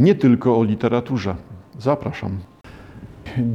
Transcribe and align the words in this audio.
nie 0.00 0.14
tylko 0.14 0.58
o 0.58 0.64
literaturze. 0.64 1.34
Zapraszam. 1.78 2.30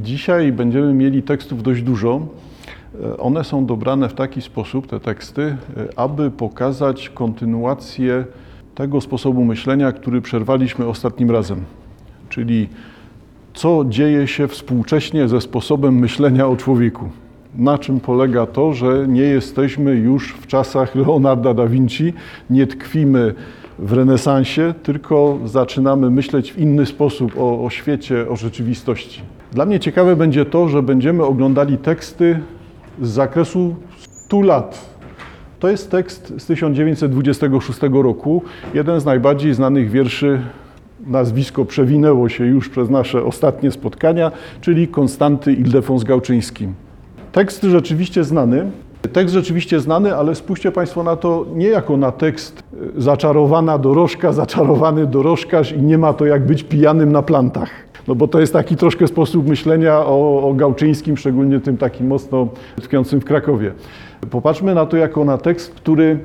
Dzisiaj 0.03 0.51
będziemy 0.51 0.93
mieli 0.93 1.23
tekstów 1.23 1.63
dość 1.63 1.81
dużo. 1.81 2.27
One 3.17 3.43
są 3.43 3.65
dobrane 3.65 4.09
w 4.09 4.13
taki 4.13 4.41
sposób, 4.41 4.87
te 4.87 4.99
teksty, 4.99 5.57
aby 5.95 6.31
pokazać 6.31 7.09
kontynuację 7.09 8.25
tego 8.75 9.01
sposobu 9.01 9.45
myślenia, 9.45 9.91
który 9.91 10.21
przerwaliśmy 10.21 10.87
ostatnim 10.87 11.31
razem. 11.31 11.63
Czyli 12.29 12.69
co 13.53 13.85
dzieje 13.89 14.27
się 14.27 14.47
współcześnie 14.47 15.27
ze 15.27 15.41
sposobem 15.41 15.95
myślenia 15.99 16.47
o 16.47 16.55
człowieku. 16.55 17.09
Na 17.55 17.77
czym 17.77 17.99
polega 17.99 18.45
to, 18.45 18.73
że 18.73 19.05
nie 19.07 19.21
jesteśmy 19.21 19.95
już 19.95 20.33
w 20.33 20.47
czasach 20.47 20.95
Leonarda 21.05 21.53
da 21.53 21.67
Vinci, 21.67 22.13
nie 22.49 22.67
tkwimy 22.67 23.35
w 23.79 23.93
renesansie, 23.93 24.73
tylko 24.83 25.39
zaczynamy 25.45 26.09
myśleć 26.09 26.53
w 26.53 26.57
inny 26.57 26.85
sposób 26.85 27.31
o, 27.37 27.65
o 27.65 27.69
świecie, 27.69 28.29
o 28.29 28.35
rzeczywistości. 28.35 29.21
Dla 29.51 29.65
mnie 29.65 29.79
ciekawe 29.79 30.15
będzie 30.15 30.45
to, 30.45 30.67
że 30.67 30.83
będziemy 30.83 31.23
oglądali 31.23 31.77
teksty 31.77 32.39
z 33.01 33.09
zakresu 33.09 33.75
100 33.97 34.41
lat. 34.41 34.95
To 35.59 35.69
jest 35.69 35.91
tekst 35.91 36.33
z 36.37 36.45
1926 36.45 37.79
roku, 37.91 38.41
jeden 38.73 38.99
z 38.99 39.05
najbardziej 39.05 39.53
znanych 39.53 39.91
wierszy 39.91 40.41
nazwisko 41.07 41.65
przewinęło 41.65 42.29
się 42.29 42.45
już 42.45 42.69
przez 42.69 42.89
nasze 42.89 43.23
ostatnie 43.23 43.71
spotkania, 43.71 44.31
czyli 44.61 44.87
Konstanty 44.87 45.53
Ildefons 45.53 46.03
Gałczyński. 46.03 46.67
Tekst 47.31 47.63
rzeczywiście 47.63 48.23
znany, 48.23 48.71
tekst 49.07 49.33
rzeczywiście 49.33 49.79
znany, 49.79 50.15
ale 50.15 50.35
spójrzcie 50.35 50.71
Państwo 50.71 51.03
na 51.03 51.15
to 51.15 51.45
nie 51.53 51.67
jako 51.67 51.97
na 51.97 52.11
tekst 52.11 52.63
e, 52.97 53.01
zaczarowana 53.01 53.77
dorożka, 53.77 54.33
zaczarowany 54.33 55.07
dorożkarz 55.07 55.71
i 55.71 55.81
nie 55.81 55.97
ma 55.97 56.13
to 56.13 56.25
jak 56.25 56.45
być 56.45 56.63
pijanym 56.63 57.11
na 57.11 57.21
plantach. 57.21 57.69
No 58.07 58.15
bo 58.15 58.27
to 58.27 58.39
jest 58.39 58.53
taki 58.53 58.75
troszkę 58.75 59.07
sposób 59.07 59.47
myślenia 59.47 59.99
o, 59.99 60.49
o 60.49 60.53
Gałczyńskim, 60.53 61.17
szczególnie 61.17 61.59
tym 61.59 61.77
takim 61.77 62.07
mocno 62.07 62.47
tkwiącym 62.81 63.21
w 63.21 63.25
Krakowie. 63.25 63.71
Popatrzmy 64.29 64.75
na 64.75 64.85
to 64.85 64.97
jako 64.97 65.25
na 65.25 65.37
tekst, 65.37 65.73
który 65.73 66.19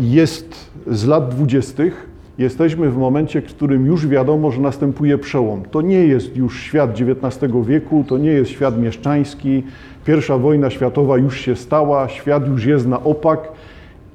jest 0.00 0.70
z 0.86 1.06
lat 1.06 1.28
dwudziestych, 1.28 2.16
Jesteśmy 2.38 2.90
w 2.90 2.96
momencie, 2.96 3.40
w 3.40 3.44
którym 3.44 3.86
już 3.86 4.06
wiadomo, 4.06 4.50
że 4.50 4.60
następuje 4.60 5.18
przełom. 5.18 5.62
To 5.70 5.82
nie 5.82 6.06
jest 6.06 6.36
już 6.36 6.60
świat 6.60 6.90
XIX 7.00 7.52
wieku, 7.66 8.04
to 8.08 8.18
nie 8.18 8.30
jest 8.30 8.50
świat 8.50 8.78
mieszczański. 8.78 9.62
Pierwsza 10.06 10.38
wojna 10.38 10.70
światowa 10.70 11.18
już 11.18 11.40
się 11.40 11.56
stała, 11.56 12.08
świat 12.08 12.48
już 12.48 12.64
jest 12.64 12.86
na 12.86 13.04
opak 13.04 13.48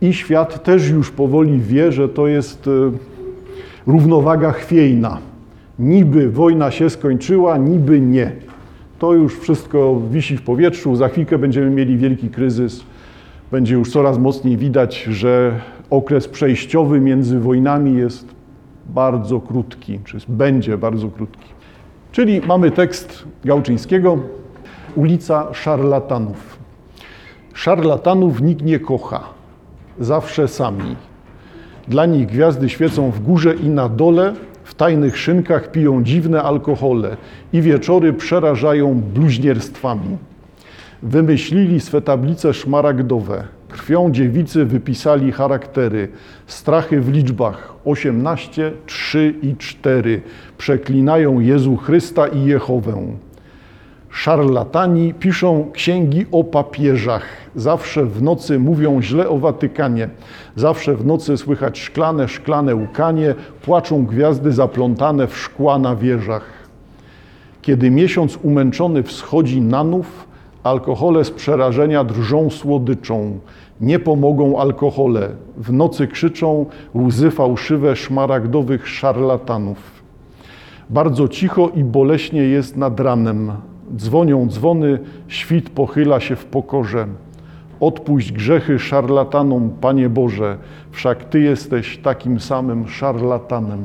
i 0.01 0.13
świat 0.13 0.63
też 0.63 0.89
już 0.89 1.11
powoli 1.11 1.59
wie, 1.59 1.91
że 1.91 2.09
to 2.09 2.27
jest 2.27 2.67
e, 2.67 2.71
równowaga 3.87 4.51
chwiejna. 4.51 5.17
Niby 5.79 6.29
wojna 6.29 6.71
się 6.71 6.89
skończyła, 6.89 7.57
niby 7.57 8.01
nie. 8.01 8.31
To 8.99 9.13
już 9.13 9.39
wszystko 9.39 10.01
wisi 10.11 10.37
w 10.37 10.41
powietrzu, 10.41 10.95
za 10.95 11.07
chwilkę 11.09 11.37
będziemy 11.37 11.69
mieli 11.69 11.97
wielki 11.97 12.29
kryzys. 12.29 12.83
Będzie 13.51 13.73
już 13.75 13.91
coraz 13.91 14.17
mocniej 14.17 14.57
widać, 14.57 15.03
że 15.03 15.59
okres 15.89 16.27
przejściowy 16.27 16.99
między 16.99 17.39
wojnami 17.39 17.97
jest 17.97 18.27
bardzo 18.89 19.39
krótki, 19.39 19.99
czy 20.05 20.17
będzie 20.27 20.77
bardzo 20.77 21.09
krótki. 21.09 21.49
Czyli 22.11 22.41
mamy 22.47 22.71
tekst 22.71 23.23
Gałczyńskiego, 23.45 24.17
ulica 24.95 25.53
szarlatanów. 25.53 26.59
Szarlatanów 27.53 28.41
nikt 28.41 28.65
nie 28.65 28.79
kocha, 28.79 29.23
zawsze 29.99 30.47
sami. 30.47 30.95
Dla 31.87 32.05
nich 32.05 32.27
gwiazdy 32.27 32.69
świecą 32.69 33.11
w 33.11 33.19
górze 33.19 33.55
i 33.55 33.69
na 33.69 33.89
dole, 33.89 34.33
w 34.63 34.75
tajnych 34.75 35.17
szynkach 35.17 35.71
piją 35.71 36.03
dziwne 36.03 36.43
alkohole 36.43 37.17
i 37.53 37.61
wieczory 37.61 38.13
przerażają 38.13 39.01
bluźnierstwami. 39.13 40.17
Wymyślili 41.03 41.79
swe 41.79 42.01
tablice 42.01 42.53
szmaragdowe, 42.53 43.43
Krwią 43.71 44.11
dziewicy 44.11 44.65
wypisali 44.65 45.31
charaktery, 45.31 46.07
strachy 46.47 47.01
w 47.01 47.09
liczbach 47.09 47.73
18, 47.85 48.71
3 48.85 49.35
i 49.41 49.55
4. 49.55 50.21
Przeklinają 50.57 51.39
Jezu 51.39 51.77
Chrysta 51.77 52.27
i 52.27 52.45
Jehowę. 52.45 53.07
Szarlatani 54.11 55.13
piszą 55.13 55.71
księgi 55.73 56.25
o 56.31 56.43
papieżach. 56.43 57.23
Zawsze 57.55 58.05
w 58.05 58.21
nocy 58.21 58.59
mówią 58.59 59.01
źle 59.01 59.29
o 59.29 59.37
Watykanie. 59.37 60.09
Zawsze 60.55 60.95
w 60.95 61.05
nocy 61.05 61.37
słychać 61.37 61.79
szklane, 61.79 62.27
szklane 62.27 62.75
łkanie. 62.75 63.35
Płaczą 63.61 64.05
gwiazdy 64.05 64.51
zaplątane 64.51 65.27
w 65.27 65.37
szkła 65.37 65.79
na 65.79 65.95
wieżach. 65.95 66.43
Kiedy 67.61 67.91
miesiąc 67.91 68.39
umęczony 68.43 69.03
wschodzi 69.03 69.61
na 69.61 69.83
nów, 69.83 70.27
Alkohole 70.63 71.25
z 71.25 71.31
przerażenia 71.31 72.03
drżą 72.03 72.49
słodyczą. 72.49 73.39
Nie 73.81 73.99
pomogą 73.99 74.59
alkohole. 74.59 75.29
W 75.57 75.73
nocy 75.73 76.07
krzyczą 76.07 76.65
łzy 76.95 77.31
fałszywe 77.31 77.95
szmaragdowych 77.95 78.87
szarlatanów. 78.87 79.77
Bardzo 80.89 81.27
cicho 81.27 81.69
i 81.75 81.83
boleśnie 81.83 82.41
jest 82.41 82.77
nad 82.77 82.99
ranem. 82.99 83.51
Dzwonią 83.95 84.47
dzwony, 84.49 84.99
świt 85.27 85.69
pochyla 85.69 86.19
się 86.19 86.35
w 86.35 86.45
pokorze. 86.45 87.07
Odpuść 87.79 88.31
grzechy 88.31 88.79
szarlatanom, 88.79 89.69
Panie 89.81 90.09
Boże, 90.09 90.57
wszak 90.91 91.23
Ty 91.23 91.39
jesteś 91.39 91.97
takim 91.97 92.39
samym 92.39 92.87
szarlatanem. 92.87 93.79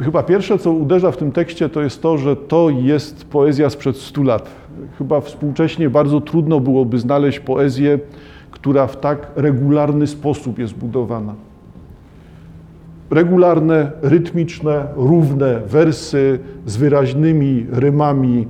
Chyba 0.00 0.22
pierwsze, 0.22 0.58
co 0.58 0.72
uderza 0.72 1.10
w 1.10 1.16
tym 1.16 1.32
tekście, 1.32 1.68
to 1.68 1.82
jest 1.82 2.02
to, 2.02 2.18
że 2.18 2.36
to 2.36 2.70
jest 2.70 3.24
poezja 3.24 3.70
sprzed 3.70 3.96
stu 3.96 4.22
lat. 4.22 4.50
Chyba 4.98 5.20
współcześnie 5.20 5.90
bardzo 5.90 6.20
trudno 6.20 6.60
byłoby 6.60 6.98
znaleźć 6.98 7.40
poezję, 7.40 7.98
która 8.50 8.86
w 8.86 9.00
tak 9.00 9.30
regularny 9.36 10.06
sposób 10.06 10.58
jest 10.58 10.74
budowana. 10.74 11.34
Regularne, 13.10 13.92
rytmiczne, 14.02 14.86
równe 14.96 15.60
wersy 15.60 16.38
z 16.66 16.76
wyraźnymi 16.76 17.66
rymami 17.70 18.46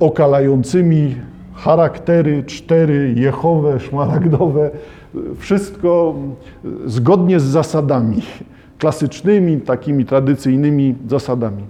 okalającymi, 0.00 1.14
charaktery 1.54 2.44
cztery, 2.46 3.14
jechowe, 3.16 3.80
szmaragdowe, 3.80 4.70
wszystko 5.38 6.14
zgodnie 6.86 7.40
z 7.40 7.44
zasadami 7.44 8.22
klasycznymi, 8.78 9.60
takimi 9.60 10.04
tradycyjnymi 10.04 10.94
zasadami. 11.08 11.62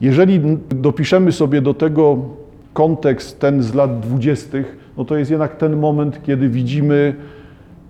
Jeżeli 0.00 0.40
dopiszemy 0.68 1.32
sobie 1.32 1.60
do 1.62 1.74
tego 1.74 2.18
kontekst 2.72 3.40
ten 3.40 3.62
z 3.62 3.74
lat 3.74 4.00
dwudziestych, 4.00 4.76
no 4.96 5.04
to 5.04 5.16
jest 5.16 5.30
jednak 5.30 5.56
ten 5.56 5.76
moment, 5.76 6.22
kiedy 6.22 6.48
widzimy 6.48 7.14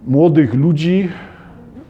młodych 0.07 0.55
ludzi 0.55 1.09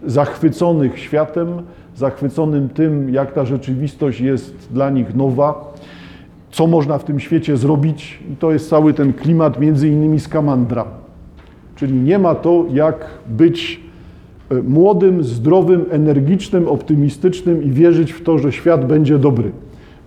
zachwyconych 0.07 0.99
światem, 0.99 1.49
zachwyconym 1.97 2.69
tym, 2.69 3.11
jak 3.11 3.33
ta 3.33 3.45
rzeczywistość 3.45 4.21
jest 4.21 4.69
dla 4.73 4.91
nich 4.91 5.15
nowa, 5.15 5.72
co 6.53 6.67
można 6.67 6.99
w 6.99 7.05
tym 7.05 7.21
świecie 7.21 7.57
zrobić. 7.57 8.19
I 8.33 8.37
to 8.37 8.53
jest 8.53 8.69
cały 8.69 8.95
ten 8.95 9.13
klimat 9.13 9.61
między 9.61 9.89
innymi 9.89 10.21
Skamandra. 10.21 10.85
Czyli 11.77 11.95
nie 11.95 12.19
ma 12.19 12.35
to, 12.35 12.65
jak 12.73 13.07
być 13.29 13.81
E, 14.53 14.63
młodym, 14.63 15.25
zdrowym, 15.25 15.85
energicznym, 15.91 16.69
optymistycznym 16.69 17.63
i 17.63 17.71
wierzyć 17.71 18.13
w 18.13 18.23
to, 18.23 18.39
że 18.39 18.53
świat 18.53 18.87
będzie 18.87 19.19
dobry. 19.19 19.51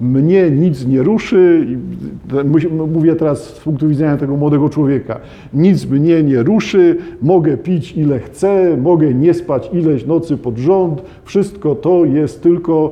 Mnie 0.02 0.52
nic 0.52 0.88
nie 0.88 1.04
ruszy, 1.04 1.68
mówię 2.94 3.16
teraz 3.16 3.44
z 3.44 3.60
punktu 3.60 3.88
widzenia 3.88 4.18
tego 4.18 4.36
młodego 4.36 4.70
człowieka, 4.70 5.20
nic 5.54 5.86
mnie 5.86 6.24
nie 6.24 6.44
ruszy, 6.44 6.98
mogę 7.22 7.58
pić 7.58 7.98
ile 7.98 8.20
chcę, 8.20 8.78
mogę 8.78 9.14
nie 9.14 9.34
spać 9.34 9.70
ileś 9.74 10.06
nocy 10.06 10.38
pod 10.38 10.58
rząd, 10.58 11.02
wszystko 11.24 11.76
to 11.76 12.06
jest 12.06 12.44
tylko 12.44 12.92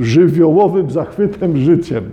e, 0.00 0.04
żywiołowym 0.04 0.90
zachwytem 0.90 1.56
życiem. 1.56 2.04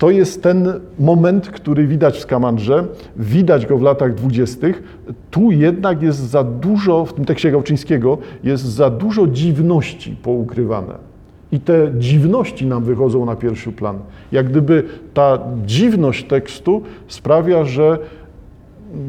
To 0.00 0.10
jest 0.10 0.42
ten 0.42 0.80
moment, 0.98 1.50
który 1.50 1.86
widać 1.86 2.16
w 2.16 2.20
Skamandrze, 2.20 2.84
widać 3.16 3.66
go 3.66 3.78
w 3.78 3.82
latach 3.82 4.14
dwudziestych. 4.14 4.82
Tu 5.30 5.50
jednak 5.50 6.02
jest 6.02 6.18
za 6.18 6.44
dużo, 6.44 7.04
w 7.04 7.12
tym 7.12 7.24
tekście 7.24 7.50
Gałczyńskiego, 7.50 8.18
jest 8.44 8.64
za 8.64 8.90
dużo 8.90 9.26
dziwności 9.26 10.16
poukrywane. 10.22 10.94
I 11.52 11.60
te 11.60 11.90
dziwności 11.98 12.66
nam 12.66 12.84
wychodzą 12.84 13.26
na 13.26 13.36
pierwszy 13.36 13.72
plan. 13.72 13.98
Jak 14.32 14.48
gdyby 14.48 14.84
ta 15.14 15.38
dziwność 15.66 16.24
tekstu 16.24 16.82
sprawia, 17.08 17.64
że 17.64 17.98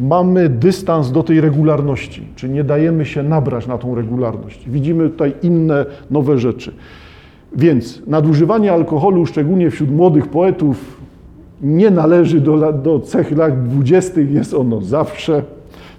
mamy 0.02 0.50
dystans 0.50 1.12
do 1.12 1.24
tej 1.24 1.42
regularności, 1.42 2.28
czy 2.36 2.50
nie 2.50 2.64
dajemy 2.64 3.06
się 3.06 3.24
nabrać 3.24 3.68
na 3.68 3.78
tą 3.78 3.96
regularność. 3.96 4.70
Widzimy 4.70 5.10
tutaj 5.10 5.34
inne, 5.42 5.86
nowe 6.10 6.38
rzeczy. 6.38 6.74
Więc 7.56 8.02
nadużywanie 8.08 8.74
alkoholu, 8.74 9.26
szczególnie 9.26 9.72
wśród 9.72 9.92
młodych 9.92 10.28
poetów, 10.28 11.02
nie 11.62 11.92
należy 11.92 12.42
do, 12.42 12.74
do 12.74 13.00
cech 13.00 13.32
lat 13.32 13.64
dwudziestych, 13.64 14.32
jest 14.32 14.54
ono 14.54 14.82
zawsze. 14.82 15.44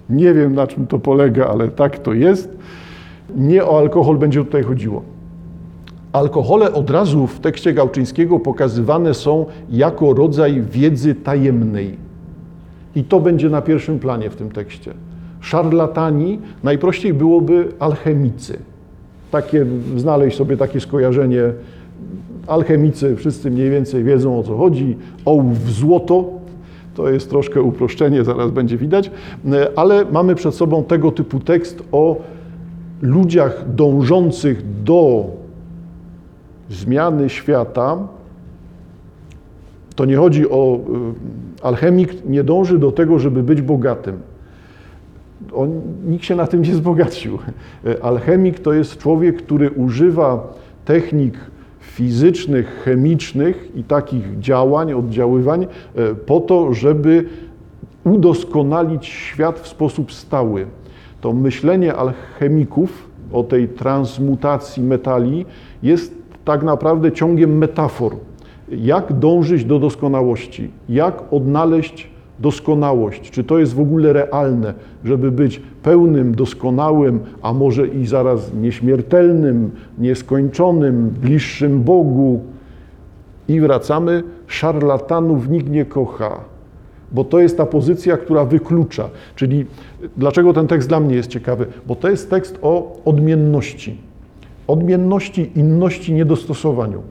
Nie 0.09 0.33
wiem 0.33 0.55
na 0.55 0.67
czym 0.67 0.87
to 0.87 0.99
polega, 0.99 1.47
ale 1.47 1.67
tak 1.67 1.99
to 1.99 2.13
jest. 2.13 2.57
Nie 3.35 3.65
o 3.65 3.77
alkohol 3.77 4.17
będzie 4.17 4.45
tutaj 4.45 4.63
chodziło. 4.63 5.01
Alkohole 6.13 6.73
od 6.73 6.89
razu 6.89 7.27
w 7.27 7.39
tekście 7.39 7.73
Gałczyńskiego 7.73 8.39
pokazywane 8.39 9.13
są 9.13 9.45
jako 9.69 10.13
rodzaj 10.13 10.61
wiedzy 10.61 11.15
tajemnej. 11.15 11.97
I 12.95 13.03
to 13.03 13.19
będzie 13.19 13.49
na 13.49 13.61
pierwszym 13.61 13.99
planie 13.99 14.29
w 14.29 14.35
tym 14.35 14.51
tekście. 14.51 14.93
Szarlatani 15.41 16.39
najprościej 16.63 17.13
byłoby 17.13 17.67
alchemicy. 17.79 18.59
Takie, 19.33 19.65
znaleźć 19.97 20.37
sobie 20.37 20.57
takie 20.57 20.79
skojarzenie. 20.79 21.41
Alchemicy 22.47 23.15
wszyscy 23.15 23.51
mniej 23.51 23.69
więcej 23.69 24.03
wiedzą 24.03 24.39
o 24.39 24.43
co 24.43 24.57
chodzi. 24.57 24.97
Ołów 25.25 25.71
złoto, 25.71 26.25
to 26.95 27.09
jest 27.09 27.29
troszkę 27.29 27.61
uproszczenie, 27.61 28.23
zaraz 28.23 28.51
będzie 28.51 28.77
widać, 28.77 29.11
ale 29.75 30.05
mamy 30.11 30.35
przed 30.35 30.55
sobą 30.55 30.83
tego 30.83 31.11
typu 31.11 31.39
tekst 31.39 31.83
o 31.91 32.15
ludziach 33.01 33.65
dążących 33.75 34.83
do 34.83 35.25
zmiany 36.69 37.29
świata. 37.29 37.97
To 39.95 40.05
nie 40.05 40.17
chodzi 40.17 40.49
o. 40.49 40.79
y, 41.61 41.65
Alchemik 41.65 42.25
nie 42.25 42.43
dąży 42.43 42.79
do 42.79 42.91
tego, 42.91 43.19
żeby 43.19 43.43
być 43.43 43.61
bogatym. 43.61 44.32
On, 45.53 45.81
nikt 46.05 46.25
się 46.25 46.35
na 46.35 46.47
tym 46.47 46.61
nie 46.61 46.71
wzbogacił. 46.71 47.37
Alchemik 48.01 48.59
to 48.59 48.73
jest 48.73 48.97
człowiek, 48.97 49.37
który 49.37 49.71
używa 49.71 50.53
technik 50.85 51.33
fizycznych, 51.79 52.81
chemicznych 52.85 53.71
i 53.75 53.83
takich 53.83 54.39
działań, 54.39 54.93
oddziaływań 54.93 55.63
e, 55.63 55.67
po 56.15 56.39
to, 56.39 56.73
żeby 56.73 57.25
udoskonalić 58.03 59.05
świat 59.05 59.59
w 59.59 59.67
sposób 59.67 60.11
stały. 60.11 60.65
To 61.21 61.33
myślenie 61.33 61.95
alchemików 61.95 63.09
o 63.31 63.43
tej 63.43 63.67
transmutacji 63.67 64.83
metali 64.83 65.45
jest 65.83 66.15
tak 66.45 66.63
naprawdę 66.63 67.11
ciągiem 67.11 67.57
metafor. 67.57 68.15
Jak 68.69 69.13
dążyć 69.13 69.65
do 69.65 69.79
doskonałości? 69.79 70.71
Jak 70.89 71.33
odnaleźć 71.33 72.12
doskonałość? 72.43 73.31
Czy 73.31 73.43
to 73.43 73.59
jest 73.59 73.73
w 73.73 73.79
ogóle 73.79 74.13
realne, 74.13 74.73
żeby 75.03 75.31
być 75.31 75.61
pełnym, 75.83 76.35
doskonałym, 76.35 77.19
a 77.41 77.53
może 77.53 77.87
i 77.87 78.05
zaraz 78.05 78.53
nieśmiertelnym, 78.53 79.71
nieskończonym, 79.97 81.09
bliższym 81.09 81.83
Bogu? 81.83 82.41
I 83.47 83.59
wracamy, 83.59 84.23
szarlatanów 84.47 85.49
nikt 85.49 85.69
nie 85.69 85.85
kocha, 85.85 86.39
bo 87.11 87.23
to 87.23 87.39
jest 87.39 87.57
ta 87.57 87.65
pozycja, 87.65 88.17
która 88.17 88.45
wyklucza. 88.45 89.09
Czyli 89.35 89.65
dlaczego 90.17 90.53
ten 90.53 90.67
tekst 90.67 90.89
dla 90.89 90.99
mnie 90.99 91.15
jest 91.15 91.29
ciekawy? 91.29 91.65
Bo 91.87 91.95
to 91.95 92.09
jest 92.09 92.29
tekst 92.29 92.59
o 92.61 92.97
odmienności. 93.05 93.97
Odmienności, 94.67 95.51
inności, 95.55 96.13
niedostosowaniu. 96.13 97.01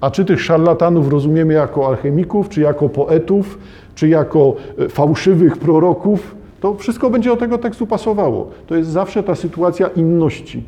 A 0.00 0.10
czy 0.10 0.24
tych 0.24 0.40
szarlatanów 0.40 1.08
rozumiemy 1.08 1.54
jako 1.54 1.86
alchemików, 1.86 2.48
czy 2.48 2.60
jako 2.60 2.88
poetów, 2.88 3.58
czy 3.94 4.08
jako 4.08 4.54
e, 4.78 4.88
fałszywych 4.88 5.56
proroków, 5.56 6.36
to 6.60 6.74
wszystko 6.74 7.10
będzie 7.10 7.30
do 7.30 7.36
tego 7.36 7.58
tekstu 7.58 7.86
pasowało. 7.86 8.50
To 8.66 8.76
jest 8.76 8.90
zawsze 8.90 9.22
ta 9.22 9.34
sytuacja 9.34 9.86
inności. 9.86 10.62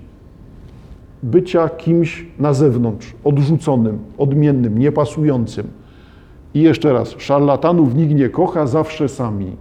Bycia 1.23 1.69
kimś 1.69 2.27
na 2.39 2.53
zewnątrz, 2.53 3.15
odrzuconym, 3.25 3.99
odmiennym, 4.19 4.79
niepasującym. 4.79 5.67
I 6.55 6.63
jeszcze 6.63 6.93
raz, 6.93 7.15
szarlatanów 7.19 7.95
nikt 7.95 8.15
nie 8.15 8.29
kocha, 8.29 8.67
zawsze 8.67 9.09
sami. 9.09 9.57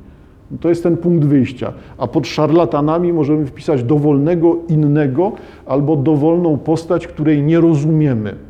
To 0.62 0.70
jest 0.70 0.84
ten 0.84 0.98
punkt 0.98 1.26
wyjścia. 1.26 1.74
A 1.98 2.08
pod 2.08 2.28
szarlatanami 2.28 3.14
możemy 3.14 3.46
wpisać 3.46 3.84
dowolnego 3.84 4.58
innego 4.70 5.32
albo 5.66 5.96
dowolną 5.96 6.58
postać, 6.58 7.08
której 7.08 7.44
nie 7.44 7.60
rozumiemy. 7.60 8.47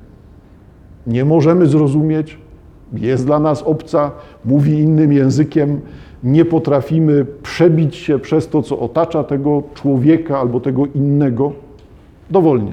Nie 1.07 1.25
możemy 1.25 1.65
zrozumieć, 1.65 2.38
jest 2.94 3.25
dla 3.25 3.39
nas 3.39 3.63
obca, 3.63 4.12
mówi 4.45 4.80
innym 4.80 5.13
językiem, 5.13 5.81
nie 6.24 6.45
potrafimy 6.45 7.25
przebić 7.44 7.95
się 7.95 8.19
przez 8.19 8.48
to, 8.48 8.62
co 8.62 8.80
otacza 8.80 9.24
tego 9.24 9.63
człowieka 9.74 10.39
albo 10.39 10.59
tego 10.59 10.86
innego 10.86 11.51
dowolnie. 12.31 12.71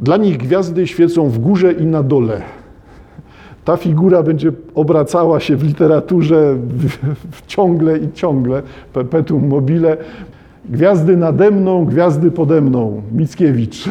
Dla 0.00 0.16
nich 0.16 0.36
gwiazdy 0.36 0.86
świecą 0.86 1.28
w 1.28 1.38
górze 1.38 1.72
i 1.72 1.86
na 1.86 2.02
dole. 2.02 2.42
Ta 3.64 3.76
figura 3.76 4.22
będzie 4.22 4.52
obracała 4.74 5.40
się 5.40 5.56
w 5.56 5.64
literaturze 5.64 6.56
ciągle 7.46 7.98
i 7.98 8.12
ciągle, 8.12 8.62
perpetuum 8.92 9.48
mobile. 9.48 9.96
Gwiazdy 10.68 11.16
nade 11.16 11.50
mną, 11.50 11.84
gwiazdy 11.84 12.30
pode 12.30 12.60
mną. 12.60 13.02
Mickiewicz. 13.12 13.88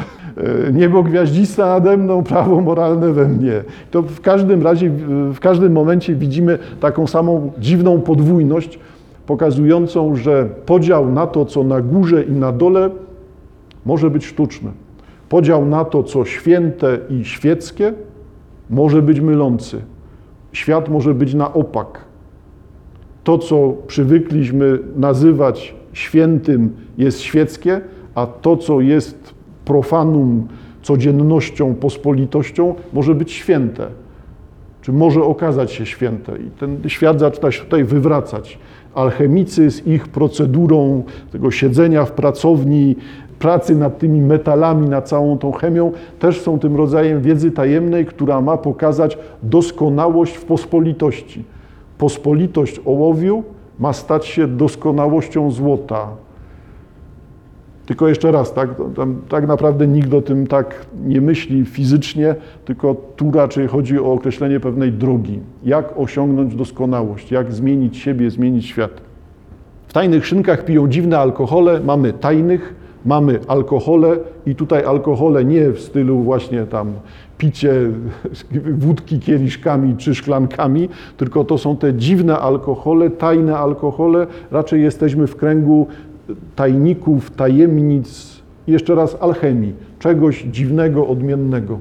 E, 0.68 0.74
Niebo 0.74 1.04
gwiaździsta 1.04 1.66
nade 1.66 1.98
mną, 1.98 2.24
prawo 2.24 2.62
moralne 2.62 3.14
we 3.14 3.28
mnie. 3.28 3.64
To 3.92 4.02
w 4.02 4.22
każdym 4.22 4.64
razie, 4.64 4.90
w 5.34 5.40
każdym 5.40 5.74
momencie 5.74 6.16
widzimy 6.16 6.60
taką 6.80 7.08
samą 7.08 7.52
dziwną 7.60 8.02
podwójność, 8.02 8.80
pokazującą, 9.26 10.16
że 10.16 10.50
podział 10.66 11.12
na 11.12 11.28
to, 11.28 11.46
co 11.46 11.64
na 11.64 11.82
górze 11.82 12.24
i 12.24 12.32
na 12.32 12.52
dole, 12.52 12.90
może 13.86 14.10
być 14.10 14.26
sztuczny. 14.26 14.72
Podział 15.30 15.66
na 15.66 15.86
to, 15.86 16.04
co 16.04 16.26
święte 16.26 16.98
i 17.10 17.26
świeckie, 17.26 17.94
może 18.70 19.02
być 19.02 19.20
mylący. 19.20 19.82
Świat 20.52 20.90
może 20.90 21.14
być 21.14 21.34
na 21.34 21.54
opak. 21.54 22.00
To, 23.24 23.38
co 23.38 23.74
przywykliśmy 23.88 24.80
nazywać 24.96 25.76
świętym, 25.94 26.70
jest 26.98 27.22
świeckie, 27.22 27.82
a 28.16 28.28
to, 28.28 28.58
co 28.58 28.82
jest 28.82 29.29
profanum, 29.70 30.48
codziennością, 30.82 31.76
pospolitością, 31.76 32.76
może 32.94 33.16
być 33.16 33.32
święte. 33.32 33.88
Czy 34.82 34.94
może 34.94 35.24
okazać 35.24 35.72
się 35.72 35.86
święte. 35.86 36.38
I 36.38 36.52
ten 36.60 36.78
świat 36.88 37.20
zaczyna 37.20 37.52
się 37.52 37.64
tutaj 37.64 37.84
wywracać. 37.84 38.58
Alchemicy 38.94 39.72
z 39.72 39.88
ich 39.88 40.08
procedurą 40.08 41.04
tego 41.32 41.52
siedzenia 41.52 42.06
w 42.06 42.12
pracowni, 42.12 42.96
pracy 43.40 43.76
nad 43.76 44.00
tymi 44.00 44.22
metalami, 44.22 44.90
nad 44.90 45.10
całą 45.10 45.38
tą 45.38 45.52
chemią, 45.52 45.92
też 46.20 46.42
są 46.42 46.60
tym 46.60 46.76
rodzajem 46.76 47.22
wiedzy 47.22 47.52
tajemnej, 47.52 48.06
która 48.06 48.42
ma 48.42 48.58
pokazać 48.58 49.18
doskonałość 49.44 50.36
w 50.36 50.46
pospolitości. 50.46 51.44
Pospolitość 51.98 52.82
ołowiu 52.86 53.44
ma 53.80 53.94
stać 53.94 54.26
się 54.26 54.48
doskonałością 54.48 55.52
złota. 55.52 56.08
Tylko 57.90 58.08
jeszcze 58.08 58.32
raz, 58.32 58.54
tak, 58.54 58.70
tam, 58.96 59.22
tak 59.30 59.48
naprawdę 59.48 59.88
nikt 59.88 60.14
o 60.14 60.22
tym 60.22 60.48
tak 60.48 60.86
nie 61.06 61.22
myśli 61.22 61.66
fizycznie, 61.66 62.36
tylko 62.66 62.96
tu 63.16 63.32
raczej 63.32 63.68
chodzi 63.68 64.00
o 64.00 64.14
określenie 64.14 64.60
pewnej 64.60 64.92
drogi. 64.92 65.40
Jak 65.64 65.98
osiągnąć 65.98 66.56
doskonałość, 66.56 67.32
jak 67.32 67.54
zmienić 67.54 67.98
siebie, 67.98 68.32
zmienić 68.32 68.66
świat. 68.66 68.92
W 69.88 69.94
tajnych 69.94 70.26
szynkach 70.26 70.66
piją 70.66 70.88
dziwne 70.88 71.20
alkohole, 71.20 71.80
mamy 71.80 72.14
tajnych, 72.14 72.76
mamy 73.06 73.40
alkohole 73.48 74.18
i 74.46 74.56
tutaj 74.56 74.84
alkohole 74.84 75.46
nie 75.46 75.72
w 75.72 75.80
stylu 75.80 76.20
właśnie 76.20 76.66
tam 76.66 76.94
picie 77.38 77.74
wódki 78.86 79.20
kieliszkami 79.20 79.98
czy 79.98 80.16
szklankami, 80.16 80.90
tylko 81.18 81.44
to 81.44 81.58
są 81.58 81.78
te 81.78 81.94
dziwne 81.94 82.40
alkohole, 82.40 83.10
tajne 83.10 83.58
alkohole. 83.58 84.28
Raczej 84.52 84.84
jesteśmy 84.84 85.28
w 85.28 85.36
kręgu 85.36 85.88
tajników, 86.56 87.32
tajemnic, 87.32 88.40
jeszcze 88.68 88.96
raz 88.96 89.18
alchemii, 89.20 89.74
czegoś 90.00 90.44
dziwnego, 90.44 91.08
odmiennego. 91.08 91.80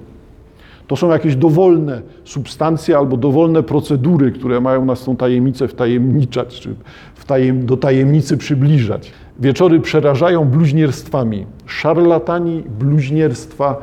To 0.86 0.96
są 0.96 1.10
jakieś 1.10 1.36
dowolne 1.36 2.02
substancje 2.24 2.96
albo 2.96 3.16
dowolne 3.16 3.62
procedury, 3.62 4.32
które 4.32 4.60
mają 4.60 4.84
nas 4.84 5.04
tą 5.04 5.16
tajemnicę 5.16 5.68
wtajemniczać, 5.68 6.60
czy 6.60 6.74
w 7.14 7.24
tajem, 7.24 7.66
do 7.66 7.76
tajemnicy 7.76 8.36
przybliżać. 8.36 9.12
Wieczory 9.40 9.80
przerażają 9.80 10.44
bluźnierstwami. 10.44 11.46
Szarlatani, 11.66 12.64
bluźnierstwa, 12.78 13.76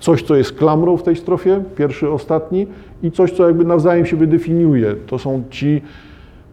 coś, 0.00 0.22
co 0.22 0.36
jest 0.36 0.52
klamrą 0.52 0.96
w 0.96 1.02
tej 1.02 1.16
strofie, 1.16 1.62
pierwszy, 1.76 2.10
ostatni, 2.10 2.66
i 3.02 3.10
coś, 3.10 3.32
co 3.32 3.46
jakby 3.46 3.64
nawzajem 3.64 4.06
się 4.06 4.16
definiuje. 4.16 4.94
To 5.06 5.18
są 5.18 5.42
ci 5.50 5.82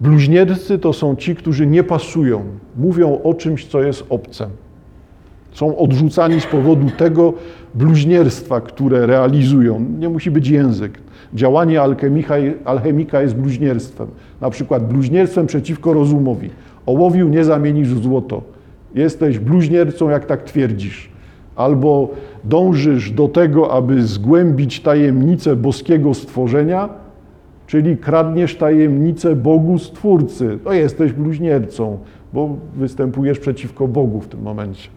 bluźniercy, 0.01 0.79
to 0.79 0.93
są 0.93 1.15
ci, 1.15 1.35
którzy 1.35 1.67
nie 1.67 1.83
pasują, 1.83 2.43
mówią 2.77 3.19
o 3.23 3.33
czymś, 3.33 3.65
co 3.65 3.81
jest 3.81 4.05
obce. 4.09 4.47
Są 5.51 5.77
odrzucani 5.77 6.41
z 6.41 6.45
powodu 6.45 6.87
tego 6.97 7.33
bluźnierstwa, 7.75 8.61
które 8.61 9.05
realizują. 9.05 9.85
Nie 9.99 10.09
musi 10.09 10.31
być 10.31 10.47
język. 10.47 10.99
Działanie 11.33 11.81
alchemika, 11.81 12.35
alchemika 12.65 13.21
jest 13.21 13.35
bluźnierstwem. 13.35 14.07
Na 14.41 14.49
przykład 14.49 14.87
bluźnierstwem 14.87 15.47
przeciwko 15.47 15.93
rozumowi. 15.93 16.49
Ołowiu 16.85 17.27
nie 17.27 17.43
zamienisz 17.43 17.89
w 17.89 18.03
złoto. 18.03 18.41
Jesteś 18.95 19.39
bluźniercą, 19.39 20.09
jak 20.09 20.25
tak 20.25 20.43
twierdzisz. 20.43 21.09
Albo 21.55 22.09
dążysz 22.43 23.11
do 23.11 23.27
tego, 23.27 23.71
aby 23.73 24.03
zgłębić 24.03 24.79
tajemnicę 24.79 25.55
boskiego 25.55 26.13
stworzenia, 26.13 26.89
czyli 27.71 27.97
kradniesz 27.97 28.55
tajemnicę 28.55 29.35
Bogu 29.35 29.79
Stwórcy. 29.79 30.59
To 30.63 30.73
jesteś 30.73 31.13
bluźniercą, 31.13 31.97
bo 32.33 32.49
występujesz 32.75 33.39
przeciwko 33.39 33.87
Bogu 33.87 34.21
w 34.21 34.27
tym 34.27 34.41
momencie. 34.41 34.89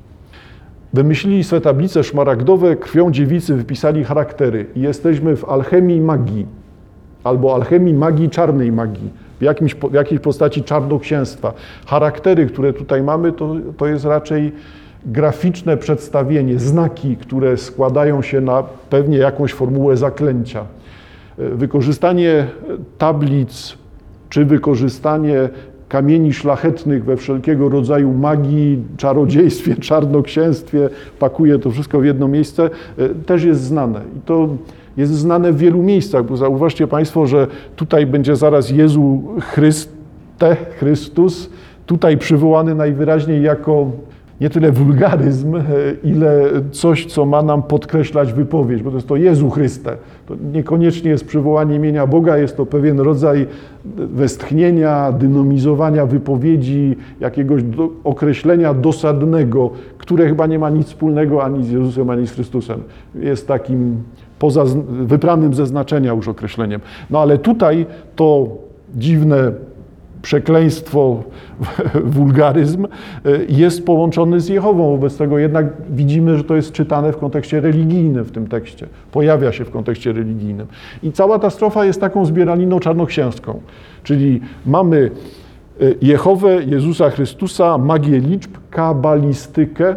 Wymyślili 0.92 1.44
swe 1.44 1.60
tablice 1.60 2.04
szmaragdowe, 2.04 2.76
krwią 2.76 3.10
dziewicy 3.10 3.54
wypisali 3.54 4.04
charaktery. 4.04 4.66
I 4.76 4.80
jesteśmy 4.80 5.36
w 5.36 5.44
alchemii 5.44 6.00
magii, 6.00 6.46
albo 7.24 7.54
alchemii 7.54 7.94
magii, 7.94 8.30
czarnej 8.30 8.72
magii, 8.72 9.10
w, 9.38 9.42
jakimś, 9.42 9.74
w 9.74 9.92
jakiejś 9.92 10.20
postaci 10.20 10.62
czarnoksięstwa. 10.62 11.52
Charaktery, 11.86 12.46
które 12.46 12.72
tutaj 12.72 13.02
mamy, 13.02 13.32
to, 13.32 13.56
to 13.76 13.86
jest 13.86 14.04
raczej 14.04 14.52
graficzne 15.06 15.76
przedstawienie, 15.76 16.58
znaki, 16.58 17.16
które 17.16 17.56
składają 17.56 18.22
się 18.22 18.40
na 18.40 18.62
pewnie 18.90 19.18
jakąś 19.18 19.52
formułę 19.52 19.96
zaklęcia. 19.96 20.64
Wykorzystanie 21.38 22.46
tablic, 22.98 23.78
czy 24.28 24.44
wykorzystanie 24.44 25.48
kamieni 25.88 26.32
szlachetnych 26.32 27.04
we 27.04 27.16
wszelkiego 27.16 27.68
rodzaju 27.68 28.12
magii, 28.12 28.82
czarodziejstwie, 28.96 29.76
czarnoksięstwie, 29.88 30.88
pakuje 31.18 31.58
to 31.58 31.70
wszystko 31.70 32.00
w 32.00 32.04
jedno 32.04 32.28
miejsce, 32.28 32.70
też 33.26 33.44
jest 33.44 33.60
znane. 33.60 34.00
I 34.16 34.20
to 34.20 34.48
jest 34.96 35.12
znane 35.12 35.52
w 35.52 35.56
wielu 35.56 35.82
miejscach, 35.82 36.24
bo 36.24 36.36
zauważcie 36.36 36.86
Państwo, 36.86 37.26
że 37.26 37.46
tutaj 37.76 38.06
będzie 38.06 38.36
zaraz 38.36 38.70
Jezu 38.70 39.22
Chryste, 39.40 40.56
Chrystus, 40.78 41.50
tutaj 41.86 42.18
przywołany 42.18 42.74
najwyraźniej 42.74 43.42
jako 43.42 43.90
nie 44.40 44.50
tyle 44.50 44.72
wulgaryzm, 44.72 45.56
ile 46.04 46.42
coś, 46.72 47.06
co 47.06 47.26
ma 47.26 47.42
nam 47.42 47.62
podkreślać 47.62 48.32
wypowiedź, 48.32 48.82
bo 48.82 48.90
to 48.90 48.96
jest 48.96 49.08
to 49.08 49.16
Jezu 49.16 49.50
Chryste. 49.50 49.96
To 50.26 50.34
niekoniecznie 50.52 51.10
jest 51.10 51.26
przywołanie 51.26 51.76
imienia 51.76 52.06
Boga, 52.06 52.38
jest 52.38 52.56
to 52.56 52.66
pewien 52.66 53.00
rodzaj 53.00 53.46
westchnienia, 53.96 55.12
dynamizowania 55.12 56.06
wypowiedzi, 56.06 56.96
jakiegoś 57.20 57.62
do, 57.62 57.90
określenia 58.04 58.74
dosadnego, 58.74 59.70
które 59.98 60.28
chyba 60.28 60.46
nie 60.46 60.58
ma 60.58 60.70
nic 60.70 60.86
wspólnego 60.86 61.44
ani 61.44 61.64
z 61.64 61.70
Jezusem, 61.70 62.10
ani 62.10 62.26
z 62.26 62.32
Chrystusem. 62.32 62.80
Jest 63.14 63.48
takim 63.48 63.96
poza 64.38 64.64
wypranym 64.88 65.54
ze 65.54 65.66
znaczenia 65.66 66.12
już 66.12 66.28
określeniem. 66.28 66.80
No 67.10 67.20
ale 67.20 67.38
tutaj 67.38 67.86
to 68.16 68.48
dziwne 68.96 69.52
przekleństwo, 70.24 71.22
wulgaryzm 72.16 72.86
jest 73.48 73.86
połączony 73.86 74.40
z 74.40 74.48
Jehową. 74.48 74.90
Wobec 74.90 75.16
tego 75.16 75.38
jednak 75.38 75.66
widzimy, 75.90 76.38
że 76.38 76.44
to 76.44 76.56
jest 76.56 76.72
czytane 76.72 77.12
w 77.12 77.16
kontekście 77.16 77.60
religijnym 77.60 78.24
w 78.24 78.30
tym 78.30 78.46
tekście. 78.46 78.86
Pojawia 79.12 79.52
się 79.52 79.64
w 79.64 79.70
kontekście 79.70 80.12
religijnym. 80.12 80.66
I 81.02 81.12
cała 81.12 81.38
ta 81.38 81.50
strofa 81.50 81.84
jest 81.84 82.00
taką 82.00 82.26
zbieraniną 82.26 82.80
czarnoksięską. 82.80 83.60
Czyli 84.02 84.40
mamy 84.66 85.10
Jehowę, 86.02 86.64
Jezusa 86.66 87.10
Chrystusa, 87.10 87.78
magię 87.78 88.18
liczb, 88.18 88.50
kabalistykę, 88.70 89.96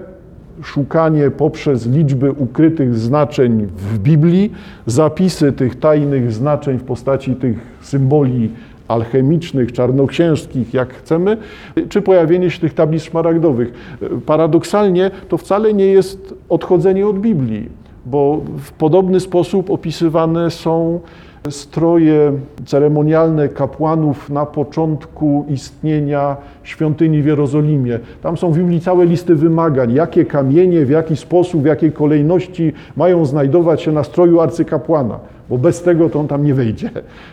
szukanie 0.64 1.32
poprzez 1.32 1.88
liczby 1.88 2.32
ukrytych 2.32 2.96
znaczeń 2.96 3.68
w 3.78 4.00
Biblii, 4.00 4.52
zapisy 4.86 5.52
tych 5.52 5.80
tajnych 5.80 6.32
znaczeń 6.32 6.78
w 6.78 6.84
postaci 6.84 7.36
tych 7.36 7.58
symboli 7.82 8.50
alchemicznych, 8.88 9.72
czarnoksiężskich, 9.72 10.74
jak 10.74 10.94
chcemy, 10.94 11.38
czy 11.90 12.02
pojawienie 12.02 12.52
się 12.52 12.60
tych 12.60 12.74
tablic 12.74 13.04
szmaragdowych. 13.04 13.98
Paradoksalnie 14.26 15.12
to 15.30 15.38
wcale 15.38 15.74
nie 15.74 15.86
jest 15.86 16.34
odchodzenie 16.50 17.08
od 17.08 17.20
Biblii, 17.20 17.70
bo 18.06 18.42
w 18.58 18.72
podobny 18.72 19.20
sposób 19.20 19.70
opisywane 19.70 20.52
są 20.52 21.00
stroje 21.50 22.32
ceremonialne 22.66 23.50
kapłanów 23.50 24.30
na 24.30 24.46
początku 24.46 25.46
istnienia 25.50 26.38
świątyni 26.64 27.22
w 27.22 27.26
Jerozolimie. 27.26 28.00
Tam 28.22 28.38
są 28.38 28.52
w 28.52 28.58
Biblii 28.58 28.82
całe 28.82 29.06
listy 29.06 29.36
wymagań, 29.36 29.94
jakie 29.94 30.26
kamienie, 30.26 30.86
w 30.86 30.90
jaki 30.90 31.16
sposób, 31.16 31.62
w 31.62 31.66
jakiej 31.66 31.92
kolejności 31.92 32.74
mają 32.96 33.26
znajdować 33.26 33.82
się 33.82 33.92
na 33.92 34.04
stroju 34.04 34.40
arcykapłana 34.40 35.20
bo 35.50 35.58
bez 35.58 35.82
tego 35.82 36.10
to 36.10 36.20
on 36.20 36.28
tam 36.28 36.46
nie 36.46 36.54
wejdzie. 36.54 36.90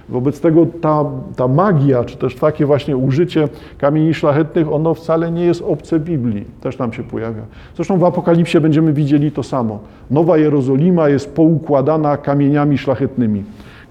Wobec 0.08 0.40
tego 0.40 0.66
ta, 0.80 1.04
ta 1.36 1.48
magia, 1.48 2.04
czy 2.04 2.16
też 2.16 2.34
takie 2.34 2.66
właśnie 2.66 2.96
użycie 2.96 3.48
kamieni 3.78 4.14
szlachetnych, 4.14 4.72
ono 4.72 4.94
wcale 4.94 5.30
nie 5.30 5.44
jest 5.44 5.62
obce 5.62 6.00
Biblii, 6.00 6.44
też 6.60 6.76
tam 6.76 6.92
się 6.92 7.02
pojawia. 7.02 7.42
Zresztą 7.76 7.98
w 7.98 8.04
Apokalipsie 8.04 8.60
będziemy 8.60 8.92
widzieli 8.92 9.32
to 9.32 9.42
samo. 9.42 9.78
Nowa 10.10 10.38
Jerozolima 10.38 11.08
jest 11.08 11.34
poukładana 11.34 12.16
kamieniami 12.16 12.78
szlachetnymi. 12.78 13.44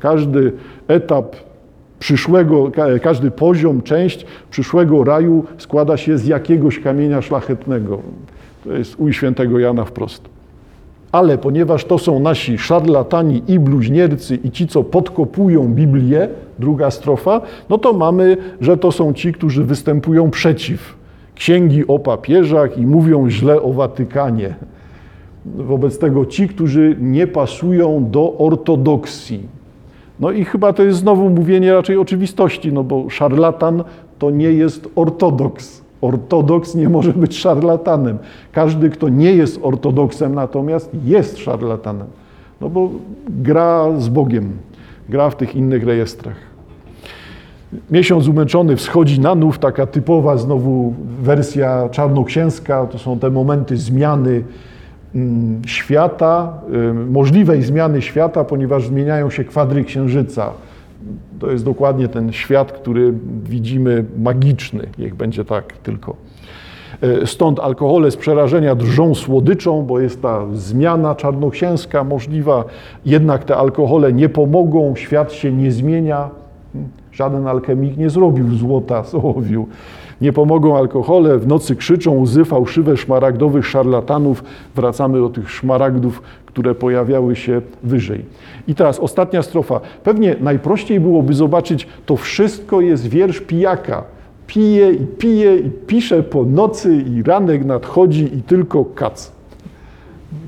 Każdy 0.04 0.52
etap 0.88 1.36
przyszłego, 2.00 2.72
każdy 3.02 3.32
poziom, 3.32 3.82
część 3.82 4.26
przyszłego 4.50 5.04
raju 5.04 5.46
składa 5.58 5.98
się 5.98 6.18
z 6.18 6.26
jakiegoś 6.26 6.80
kamienia 6.80 7.22
szlachetnego. 7.22 8.00
To 8.64 8.74
jest 8.74 8.96
u 9.00 9.12
świętego 9.12 9.60
Jana 9.60 9.86
wprost. 9.86 10.22
Ale 11.12 11.38
ponieważ 11.38 11.86
to 11.86 11.98
są 11.98 12.20
nasi 12.20 12.58
szarlatani 12.58 13.44
i 13.48 13.60
bluźniercy 13.60 14.36
i 14.36 14.52
ci, 14.52 14.68
co 14.68 14.84
podkopują 14.84 15.74
Biblię, 15.74 16.28
druga 16.60 16.92
strofa, 16.92 17.42
no 17.70 17.78
to 17.78 17.94
mamy, 17.94 18.38
że 18.62 18.78
to 18.78 18.92
są 18.92 19.14
ci, 19.14 19.34
którzy 19.34 19.64
występują 19.64 20.30
przeciw 20.30 20.96
księgi 21.36 21.88
o 21.88 22.00
papieżach 22.00 22.78
i 22.78 22.86
mówią 22.86 23.30
źle 23.30 23.62
o 23.62 23.74
Watykanie. 23.74 24.56
Wobec 25.46 26.00
tego 26.00 26.26
ci, 26.26 26.48
którzy 26.48 26.96
nie 27.00 27.28
pasują 27.28 28.08
do 28.12 28.38
ortodoksji. 28.38 29.63
No 30.24 30.32
i 30.32 30.46
chyba 30.46 30.74
to 30.74 30.84
jest 30.84 31.00
znowu 31.00 31.30
mówienie 31.30 31.74
raczej 31.74 31.98
oczywistości, 31.98 32.74
no 32.74 32.84
bo 32.84 33.10
szarlatan 33.10 33.84
to 34.20 34.30
nie 34.30 34.52
jest 34.52 34.90
ortodoks. 34.96 35.82
Ortodoks 36.02 36.76
nie 36.76 36.90
może 36.90 37.14
być 37.14 37.38
szarlatanem. 37.40 38.18
Każdy, 38.52 38.90
kto 38.90 39.10
nie 39.10 39.32
jest 39.32 39.60
ortodoksem, 39.62 40.36
natomiast 40.36 40.92
jest 41.06 41.38
szarlatanem. 41.38 42.08
No 42.62 42.70
bo 42.70 42.90
gra 43.30 43.88
z 43.98 44.10
Bogiem, 44.10 44.52
gra 45.10 45.30
w 45.30 45.36
tych 45.36 45.56
innych 45.56 45.84
rejestrach. 45.84 46.36
Miesiąc 47.92 48.28
umęczony 48.28 48.76
wschodzi 48.76 49.20
na 49.20 49.36
nów, 49.36 49.60
taka 49.60 49.86
typowa 49.86 50.38
znowu 50.38 50.94
wersja 51.22 51.90
czarnoksięska. 51.90 52.86
To 52.86 52.98
są 53.00 53.20
te 53.20 53.30
momenty 53.30 53.78
zmiany 53.78 54.44
świata, 55.66 56.54
możliwej 57.10 57.64
zmiany 57.64 58.02
świata, 58.02 58.44
ponieważ 58.44 58.88
zmieniają 58.88 59.30
się 59.30 59.44
kwadry 59.44 59.84
księżyca. 59.84 60.52
To 61.40 61.52
jest 61.52 61.66
dokładnie 61.66 62.08
ten 62.08 62.32
świat, 62.32 62.72
który 62.72 63.14
widzimy 63.44 64.06
magiczny, 64.18 64.88
niech 64.98 65.16
będzie 65.16 65.46
tak 65.46 65.74
tylko. 65.78 66.16
E, 67.02 67.28
stąd 67.28 67.60
alkohole 67.60 68.12
z 68.12 68.18
przerażenia 68.18 68.76
drżą 68.76 69.16
słodyczą, 69.16 69.82
bo 69.82 70.00
jest 70.00 70.22
ta 70.22 70.46
zmiana 70.54 71.16
czarnoksięska 71.16 72.04
możliwa, 72.04 72.66
jednak 73.06 73.44
te 73.44 73.58
alkohole 73.58 74.14
nie 74.14 74.30
pomogą, 74.30 74.96
świat 74.96 75.34
się 75.34 75.52
nie 75.52 75.72
zmienia. 75.72 76.30
Żaden 77.12 77.48
alchemik 77.48 77.98
nie 77.98 78.10
zrobił 78.10 78.56
złota 78.56 79.04
z 79.10 79.16
ołowiu. 79.16 79.68
Nie 80.22 80.34
pomogą 80.34 80.78
alkohole, 80.78 81.38
w 81.38 81.48
nocy 81.48 81.76
krzyczą 81.76 82.22
łzy 82.22 82.46
fałszywe 82.46 82.98
szmaragdowych 82.98 83.68
szarlatanów. 83.68 84.44
Wracamy 84.76 85.20
do 85.20 85.30
tych 85.30 85.52
szmaragdów, 85.52 86.22
które 86.46 86.76
pojawiały 86.76 87.36
się 87.36 87.62
wyżej. 87.84 88.26
I 88.68 88.76
teraz 88.76 89.00
ostatnia 89.00 89.42
strofa. 89.42 89.82
Pewnie 90.04 90.36
najprościej 90.42 91.00
byłoby 91.00 91.34
zobaczyć, 91.34 91.88
to 92.06 92.18
wszystko 92.18 92.82
jest 92.82 93.08
wiersz 93.08 93.42
pijaka. 93.42 94.04
Pije 94.48 94.92
i 94.92 95.06
pije 95.06 95.58
i 95.58 95.70
pisze 95.70 96.24
po 96.24 96.44
nocy 96.44 96.96
i 96.96 97.24
ranek 97.24 97.66
nadchodzi 97.66 98.38
i 98.38 98.42
tylko 98.42 98.86
kac. 98.86 99.32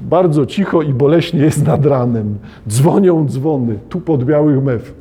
Bardzo 0.09 0.45
cicho 0.45 0.81
i 0.81 0.93
boleśnie 0.93 1.39
jest 1.39 1.65
nad 1.65 1.85
ranem. 1.85 2.37
Dzwonią 2.67 3.27
dzwony, 3.27 3.79
tu 3.89 3.99
pod 3.99 4.23
białych 4.23 4.63
mew. 4.63 4.93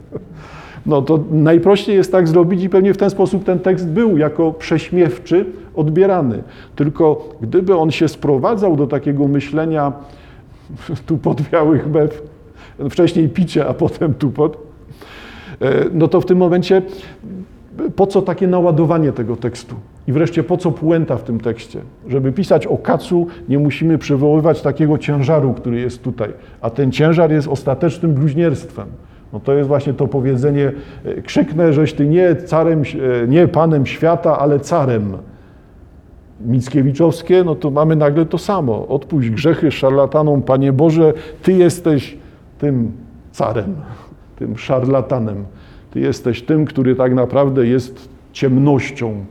No 0.87 1.03
to 1.03 1.25
najprościej 1.31 1.97
jest 1.97 2.13
tak 2.13 2.29
zrobić 2.29 2.63
i 2.63 2.69
pewnie 2.69 2.95
w 2.95 2.97
ten 2.97 3.11
sposób 3.11 3.45
ten 3.45 3.59
tekst 3.59 3.89
był 3.89 4.19
jako 4.19 4.53
prześmiewczy 4.53 5.47
odbierany. 5.75 6.43
Tylko 6.77 7.29
gdyby 7.41 7.77
on 7.77 7.91
się 7.91 8.09
sprowadzał 8.09 8.77
do 8.77 8.87
takiego 8.87 9.29
myślenia 9.29 9.93
tu 11.07 11.19
pod 11.19 11.43
białych 11.43 11.91
mew, 11.91 12.23
wcześniej 12.91 13.29
picie, 13.29 13.67
a 13.67 13.75
potem 13.75 14.15
tupot, 14.15 14.57
e, 15.61 15.85
no 15.93 16.09
to 16.09 16.21
w 16.21 16.27
tym 16.27 16.39
momencie 16.39 16.83
po 17.97 18.07
co 18.07 18.23
takie 18.23 18.47
naładowanie 18.47 19.13
tego 19.13 19.37
tekstu? 19.37 19.75
I 20.09 20.13
wreszcie 20.13 20.43
po 20.43 20.57
co 20.57 20.71
puenta 20.71 21.17
w 21.17 21.23
tym 21.23 21.41
tekście? 21.41 21.81
Żeby 22.09 22.33
pisać 22.33 22.67
o 22.67 22.79
kacu, 22.79 23.27
nie 23.49 23.59
musimy 23.59 23.99
przywoływać 23.99 24.63
takiego 24.63 24.99
ciężaru, 24.99 25.55
który 25.55 25.81
jest 25.81 26.03
tutaj, 26.03 26.33
a 26.61 26.71
ten 26.71 26.93
ciężar 26.93 27.33
jest 27.33 27.49
ostatecznym 27.49 28.15
bluźnierstwem. 28.15 28.87
No 29.35 29.41
to 29.41 29.53
jest 29.53 29.69
właśnie 29.69 29.95
to 29.95 30.07
powiedzenie, 30.07 30.73
e, 31.05 31.23
krzyknę, 31.23 31.73
żeś 31.73 31.93
ty 31.93 32.07
nie 32.07 32.37
carem, 32.37 32.83
e, 33.23 33.29
nie 33.29 33.49
panem 33.49 33.87
świata, 33.87 34.39
ale 34.39 34.61
carem. 34.61 35.17
Mickiewiczowskie, 36.41 37.45
no 37.45 37.55
to 37.55 37.71
mamy 37.71 37.97
nagle 37.97 38.27
to 38.27 38.39
samo. 38.39 38.89
Odpuść 38.89 39.31
grzechy 39.31 39.71
szarlatanom, 39.71 40.43
Panie 40.43 40.73
Boże, 40.73 41.13
Ty 41.43 41.53
jesteś 41.53 42.17
tym 42.59 42.93
carem, 43.33 43.75
tym 44.37 44.59
szarlatanem. 44.59 45.45
Ty 45.91 46.01
jesteś 46.01 46.43
tym, 46.43 46.65
który 46.65 46.97
tak 46.97 47.15
naprawdę 47.15 47.67
jest 47.67 48.09
ciemnością. 48.33 49.25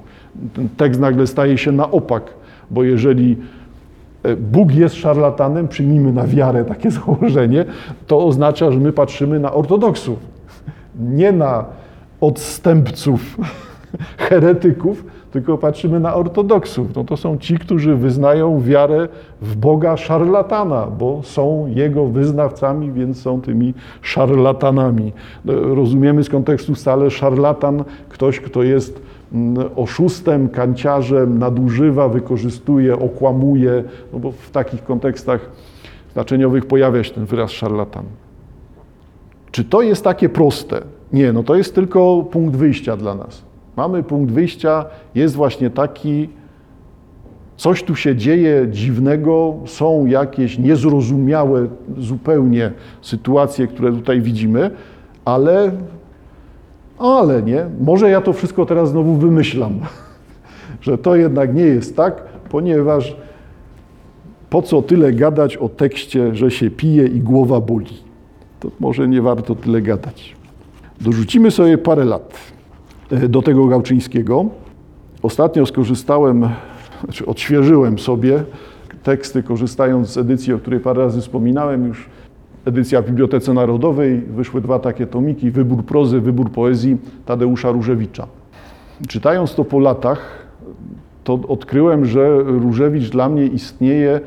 Ten 0.53 0.69
tekst 0.77 0.99
nagle 0.99 1.27
staje 1.27 1.57
się 1.57 1.71
na 1.71 1.91
opak, 1.91 2.23
bo 2.71 2.83
jeżeli 2.83 3.37
Bóg 4.37 4.75
jest 4.75 4.95
szarlatanem, 4.95 5.67
przyjmijmy 5.67 6.13
na 6.13 6.27
wiarę 6.27 6.65
takie 6.65 6.91
założenie, 7.05 7.65
to 8.07 8.25
oznacza, 8.25 8.71
że 8.71 8.79
my 8.79 8.93
patrzymy 8.93 9.39
na 9.39 9.53
ortodoksów, 9.53 10.19
nie 10.99 11.31
na 11.31 11.65
odstępców, 12.21 13.37
heretyków, 14.29 15.03
tylko 15.33 15.57
patrzymy 15.57 15.99
na 15.99 16.15
ortodoksów. 16.15 16.95
No 16.95 17.03
to 17.03 17.17
są 17.17 17.37
ci, 17.37 17.57
którzy 17.57 17.95
wyznają 17.95 18.61
wiarę 18.61 19.07
w 19.41 19.55
Boga 19.55 19.97
szarlatana, 19.97 20.87
bo 20.87 21.21
są 21.23 21.67
Jego 21.75 22.05
wyznawcami, 22.05 22.91
więc 22.91 23.21
są 23.21 23.41
tymi 23.41 23.73
szarlatanami. 24.01 25.13
Rozumiemy 25.45 26.23
z 26.23 26.29
kontekstu 26.29 26.75
stale 26.75 27.11
szarlatan, 27.11 27.83
ktoś, 28.09 28.39
kto 28.39 28.63
jest 28.63 29.01
mm, 29.33 29.69
oszustem, 29.75 30.49
kanciarzem, 30.49 31.39
nadużywa, 31.39 32.09
wykorzystuje, 32.09 32.99
okłamuje, 32.99 33.83
no 34.13 34.19
bo 34.19 34.31
w 34.31 34.51
takich 34.51 34.83
kontekstach 34.83 35.49
znaczeniowych 36.13 36.65
pojawia 36.65 37.03
się 37.03 37.13
ten 37.13 37.25
wyraz 37.25 37.51
szarlatan. 37.51 38.05
Czy 39.51 39.63
to 39.63 39.81
jest 39.81 40.03
takie 40.03 40.29
proste? 40.29 40.81
Nie, 41.13 41.33
no 41.33 41.43
to 41.43 41.55
jest 41.55 41.75
tylko 41.75 42.23
punkt 42.31 42.55
wyjścia 42.55 42.97
dla 42.97 43.15
nas. 43.15 43.42
Mamy 43.77 44.03
punkt 44.03 44.33
wyjścia, 44.33 44.85
jest 45.15 45.35
właśnie 45.35 45.69
taki, 45.69 46.29
coś 47.57 47.83
tu 47.83 47.95
się 47.95 48.15
dzieje 48.15 48.67
dziwnego, 48.71 49.55
są 49.65 50.05
jakieś 50.05 50.57
niezrozumiałe 50.57 51.67
zupełnie 51.97 52.71
sytuacje, 53.01 53.67
które 53.67 53.91
tutaj 53.91 54.21
widzimy, 54.21 54.71
ale, 55.25 55.71
ale 56.99 57.41
nie, 57.41 57.65
może 57.81 58.09
ja 58.09 58.21
to 58.21 58.33
wszystko 58.33 58.65
teraz 58.65 58.89
znowu 58.89 59.15
wymyślam, 59.15 59.79
że 60.81 60.97
to 60.97 61.15
jednak 61.15 61.55
nie 61.55 61.65
jest 61.65 61.95
tak, 61.95 62.23
ponieważ 62.49 63.15
po 64.49 64.61
co 64.61 64.81
tyle 64.81 65.13
gadać 65.13 65.57
o 65.57 65.69
tekście, 65.69 66.35
że 66.35 66.51
się 66.51 66.69
pije 66.69 67.07
i 67.07 67.19
głowa 67.19 67.61
boli? 67.61 67.97
To 68.59 68.71
może 68.79 69.07
nie 69.07 69.21
warto 69.21 69.55
tyle 69.55 69.81
gadać. 69.81 70.35
Dorzucimy 71.01 71.51
sobie 71.51 71.77
parę 71.77 72.05
lat. 72.05 72.52
E, 73.13 73.29
do 73.29 73.41
tego 73.41 73.67
Gałczyńskiego. 73.67 74.45
Ostatnio 75.21 75.65
skorzystałem, 75.65 76.49
znaczy 77.03 77.25
odświeżyłem 77.25 77.99
sobie 77.99 78.43
teksty, 79.03 79.43
korzystając 79.43 80.09
z 80.09 80.17
edycji, 80.17 80.53
o 80.53 80.57
której 80.57 80.79
parę 80.79 81.03
razy 81.03 81.21
wspominałem 81.21 81.87
już. 81.87 82.09
Edycja 82.65 83.01
w 83.01 83.05
Bibliotece 83.05 83.53
Narodowej, 83.53 84.21
wyszły 84.21 84.61
dwa 84.61 84.79
takie 84.79 85.07
tomiki, 85.07 85.51
Wybór 85.51 85.85
prozy, 85.85 86.21
Wybór 86.21 86.51
poezji 86.51 86.97
Tadeusza 87.25 87.71
Różewicza. 87.71 88.27
Czytając 89.07 89.55
to 89.55 89.65
po 89.65 89.79
latach, 89.79 90.47
to 91.23 91.33
odkryłem, 91.47 92.05
że 92.05 92.43
Różewicz 92.43 93.09
dla 93.09 93.29
mnie 93.29 93.45
istnieje 93.45 94.21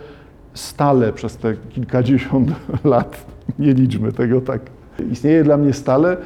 stale 0.54 1.12
przez 1.12 1.36
te 1.36 1.54
kilkadziesiąt 1.70 2.50
lat. 2.84 3.26
Nie 3.58 3.74
liczmy 3.74 4.12
tego 4.12 4.40
tak. 4.40 4.60
Istnieje 5.10 5.44
dla 5.44 5.56
mnie 5.56 5.72
stale 5.72 6.16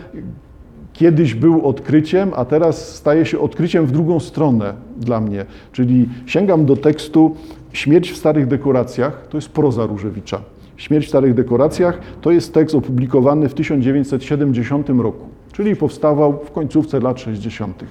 kiedyś 1.01 1.35
był 1.35 1.67
odkryciem, 1.67 2.31
a 2.37 2.45
teraz 2.45 2.95
staje 2.95 3.27
się 3.27 3.39
odkryciem 3.39 3.87
w 3.87 3.93
drugą 3.93 4.21
stronę 4.21 4.75
dla 4.97 5.21
mnie. 5.21 5.47
Czyli 5.73 6.09
sięgam 6.27 6.67
do 6.67 6.77
tekstu 6.77 7.37
Śmierć 7.73 8.13
w 8.13 8.17
starych 8.17 8.47
dekoracjach, 8.47 9.27
to 9.29 9.37
jest 9.37 9.49
proza 9.49 9.87
Różewicza. 9.87 10.41
Śmierć 10.77 11.07
w 11.07 11.09
starych 11.09 11.35
dekoracjach 11.35 12.01
to 12.21 12.31
jest 12.31 12.55
tekst 12.55 12.75
opublikowany 12.75 13.49
w 13.49 13.55
1970 13.55 14.89
roku, 14.89 15.27
czyli 15.53 15.77
powstawał 15.77 16.39
w 16.45 16.51
końcówce 16.51 17.01
lat 17.01 17.21
60. 17.21 17.85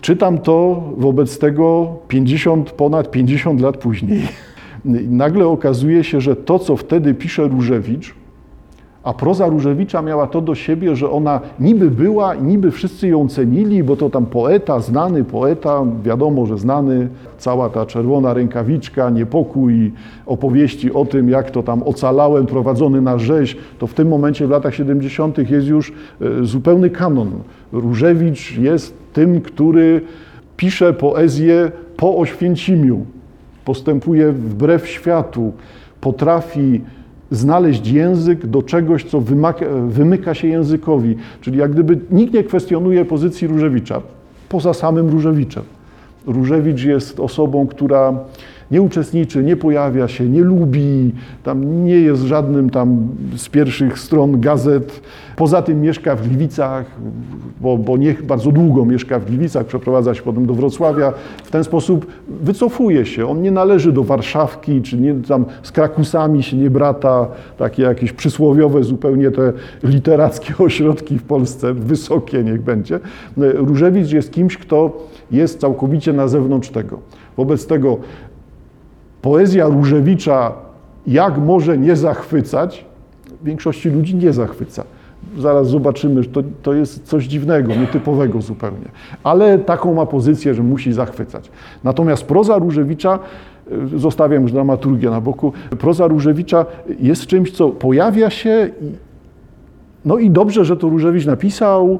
Czytam 0.00 0.38
to 0.38 0.82
wobec 0.96 1.38
tego 1.38 1.96
50, 2.08 2.70
ponad 2.70 3.10
50 3.10 3.60
lat 3.60 3.76
później. 3.76 4.22
Nagle 5.24 5.46
okazuje 5.46 6.04
się, 6.04 6.20
że 6.20 6.36
to, 6.36 6.58
co 6.58 6.76
wtedy 6.76 7.14
pisze 7.14 7.48
Różewicz, 7.48 8.14
a 9.06 9.12
proza 9.12 9.46
Różewicza 9.46 10.02
miała 10.02 10.26
to 10.26 10.40
do 10.40 10.54
siebie, 10.54 10.96
że 10.96 11.10
ona 11.10 11.40
niby 11.60 11.90
była 11.90 12.34
niby 12.34 12.70
wszyscy 12.70 13.08
ją 13.08 13.28
cenili, 13.28 13.82
bo 13.82 13.96
to 13.96 14.10
tam 14.10 14.26
poeta, 14.26 14.80
znany 14.80 15.24
poeta, 15.24 15.84
wiadomo, 16.02 16.46
że 16.46 16.58
znany, 16.58 17.08
cała 17.38 17.68
ta 17.68 17.86
czerwona 17.86 18.34
rękawiczka, 18.34 19.10
niepokój, 19.10 19.92
opowieści 20.26 20.92
o 20.92 21.04
tym, 21.04 21.28
jak 21.28 21.50
to 21.50 21.62
tam 21.62 21.82
ocalałem, 21.82 22.46
prowadzony 22.46 23.00
na 23.00 23.18
rzeź, 23.18 23.56
to 23.78 23.86
w 23.86 23.94
tym 23.94 24.08
momencie 24.08 24.46
w 24.46 24.50
latach 24.50 24.74
70. 24.74 25.50
jest 25.50 25.66
już 25.66 25.92
e, 26.20 26.44
zupełny 26.44 26.90
kanon. 26.90 27.30
Różewicz 27.72 28.58
jest 28.58 28.94
tym, 29.12 29.40
który 29.40 30.00
pisze 30.56 30.92
poezję 30.92 31.70
po 31.96 32.16
Oświęcimiu, 32.16 33.06
postępuje 33.64 34.32
wbrew 34.32 34.88
światu, 34.88 35.52
potrafi 36.00 36.80
znaleźć 37.30 37.86
język 37.86 38.46
do 38.46 38.62
czegoś, 38.62 39.04
co 39.04 39.20
wymaka, 39.20 39.66
wymyka 39.88 40.34
się 40.34 40.48
językowi. 40.48 41.16
Czyli 41.40 41.58
jak 41.58 41.72
gdyby 41.72 41.98
nikt 42.10 42.34
nie 42.34 42.44
kwestionuje 42.44 43.04
pozycji 43.04 43.48
Różewicza, 43.48 44.02
poza 44.48 44.74
samym 44.74 45.10
Różewiczem. 45.10 45.62
Różewicz 46.26 46.84
jest 46.84 47.20
osobą, 47.20 47.66
która 47.66 48.14
nie 48.70 48.82
uczestniczy, 48.82 49.44
nie 49.44 49.56
pojawia 49.56 50.08
się, 50.08 50.28
nie 50.28 50.40
lubi, 50.40 51.12
tam 51.42 51.84
nie 51.84 51.94
jest 51.94 52.22
żadnym 52.22 52.70
tam 52.70 53.08
z 53.36 53.48
pierwszych 53.48 53.98
stron 53.98 54.40
gazet. 54.40 55.00
Poza 55.36 55.62
tym 55.62 55.80
mieszka 55.80 56.16
w 56.16 56.28
Gliwicach, 56.28 56.84
bo, 57.60 57.78
bo 57.78 57.96
niech 57.96 58.26
bardzo 58.26 58.52
długo 58.52 58.84
mieszka 58.84 59.18
w 59.18 59.24
Gliwicach, 59.24 59.66
przeprowadza 59.66 60.14
się 60.14 60.22
potem 60.22 60.46
do 60.46 60.54
Wrocławia. 60.54 61.12
W 61.44 61.50
ten 61.50 61.64
sposób 61.64 62.06
wycofuje 62.28 63.06
się. 63.06 63.26
On 63.26 63.42
nie 63.42 63.50
należy 63.50 63.92
do 63.92 64.04
Warszawki, 64.04 64.82
czy 64.82 64.96
nie, 64.96 65.14
tam 65.14 65.44
z 65.62 65.72
Krakusami 65.72 66.42
się 66.42 66.56
nie 66.56 66.70
brata, 66.70 67.28
takie 67.58 67.82
jakieś 67.82 68.12
przysłowiowe 68.12 68.84
zupełnie 68.84 69.30
te 69.30 69.52
literackie 69.82 70.54
ośrodki 70.64 71.18
w 71.18 71.22
Polsce, 71.22 71.74
wysokie 71.74 72.44
niech 72.44 72.62
będzie. 72.62 73.00
Różewicz 73.36 74.12
jest 74.12 74.32
kimś, 74.32 74.56
kto 74.56 75.06
jest 75.30 75.60
całkowicie 75.60 76.12
na 76.12 76.28
zewnątrz 76.28 76.68
tego. 76.68 76.98
Wobec 77.36 77.66
tego 77.66 77.96
poezja 79.22 79.68
Różewicza 79.68 80.52
jak 81.06 81.38
może 81.38 81.78
nie 81.78 81.96
zachwycać, 81.96 82.84
większości 83.44 83.90
ludzi 83.90 84.16
nie 84.16 84.32
zachwyca. 84.32 84.84
Zaraz 85.38 85.68
zobaczymy, 85.68 86.22
że 86.22 86.28
to, 86.28 86.42
to 86.62 86.74
jest 86.74 87.04
coś 87.04 87.24
dziwnego, 87.24 87.74
nietypowego 87.74 88.42
zupełnie. 88.42 88.88
Ale 89.22 89.58
taką 89.58 89.94
ma 89.94 90.06
pozycję, 90.06 90.54
że 90.54 90.62
musi 90.62 90.92
zachwycać. 90.92 91.50
Natomiast 91.84 92.24
proza 92.24 92.58
Różewicza, 92.58 93.18
y, 93.94 93.98
zostawiam 93.98 94.42
już 94.42 94.52
dramaturgię 94.52 95.10
na 95.10 95.20
boku, 95.20 95.52
proza 95.78 96.06
Różewicza 96.06 96.66
jest 97.00 97.26
czymś, 97.26 97.50
co 97.52 97.68
pojawia 97.68 98.30
się 98.30 98.70
no 100.04 100.18
i 100.18 100.30
dobrze, 100.30 100.64
że 100.64 100.76
to 100.76 100.88
Różewicz 100.88 101.26
napisał, 101.26 101.98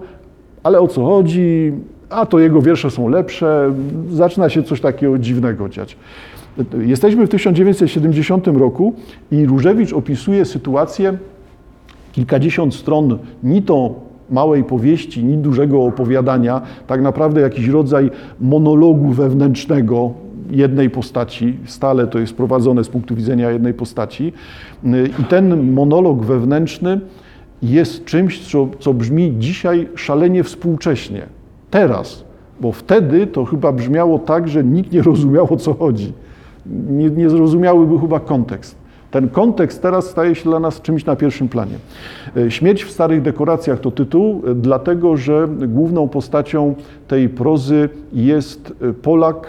ale 0.63 0.81
o 0.81 0.89
co 0.89 1.05
chodzi? 1.05 1.73
A 2.11 2.27
to 2.27 2.39
jego 2.39 2.63
wiersze 2.63 2.91
są 2.91 3.09
lepsze. 3.09 3.73
Zaczyna 4.11 4.49
się 4.49 4.63
coś 4.63 4.81
takiego 4.81 5.19
dziwnego 5.19 5.69
dziać. 5.69 5.97
Jesteśmy 6.79 7.27
w 7.27 7.31
1970 7.31 8.47
roku 8.47 8.95
i 9.31 9.47
Różewicz 9.47 9.93
opisuje 9.93 10.45
sytuację, 10.45 11.19
kilkadziesiąt 12.13 12.75
stron, 12.75 13.19
ni 13.43 13.63
to 13.63 13.95
małej 14.31 14.65
powieści, 14.65 15.25
ni 15.25 15.39
dużego 15.39 15.85
opowiadania, 15.85 16.63
tak 16.87 17.03
naprawdę 17.03 17.41
jakiś 17.41 17.69
rodzaj 17.69 18.11
monologu 18.41 19.09
wewnętrznego 19.09 20.11
jednej 20.51 20.91
postaci, 20.91 21.57
stale 21.67 22.07
to 22.07 22.19
jest 22.19 22.35
prowadzone 22.35 22.85
z 22.85 22.89
punktu 22.89 23.15
widzenia 23.15 23.51
jednej 23.51 23.75
postaci. 23.75 24.33
I 25.21 25.25
ten 25.25 25.73
monolog 25.73 26.25
wewnętrzny 26.25 27.01
jest 27.63 28.05
czymś, 28.05 28.49
co, 28.51 28.69
co 28.81 28.95
brzmi 28.95 29.35
dzisiaj 29.39 29.89
szalenie 29.95 30.45
współcześnie. 30.45 31.36
Teraz, 31.77 32.25
bo 32.61 32.73
wtedy 32.73 33.27
to 33.27 33.45
chyba 33.45 33.73
brzmiało 33.73 34.19
tak, 34.19 34.49
że 34.49 34.65
nikt 34.65 34.93
nie 34.93 35.03
rozumiał 35.03 35.55
o 35.55 35.57
co 35.57 35.75
chodzi 35.75 36.13
nie, 36.91 37.11
nie 37.11 37.31
zrozumiałyby 37.31 37.99
chyba 37.99 38.21
kontekst. 38.21 38.77
Ten 39.11 39.29
kontekst 39.29 39.83
teraz 39.83 40.07
staje 40.07 40.35
się 40.35 40.45
dla 40.45 40.61
nas 40.61 40.81
czymś 40.81 41.05
na 41.05 41.17
pierwszym 41.17 41.49
planie. 41.49 41.75
E, 42.37 42.51
Śmierć 42.51 42.85
w 42.85 42.91
starych 42.91 43.23
dekoracjach 43.23 43.81
to 43.81 43.91
tytuł, 43.91 44.43
e, 44.47 44.55
dlatego 44.55 45.17
że 45.17 45.49
główną 45.69 46.09
postacią 46.09 46.75
tej 47.09 47.29
prozy 47.29 47.89
jest 48.13 48.73
e, 48.83 48.93
Polak, 48.93 49.47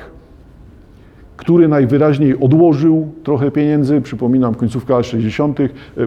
który 1.47 1.67
najwyraźniej 1.67 2.39
odłożył 2.39 3.07
trochę 3.23 3.51
pieniędzy, 3.51 4.01
przypominam 4.01 4.55
końcówka 4.55 4.93
lat 4.93 5.05
60., 5.05 5.59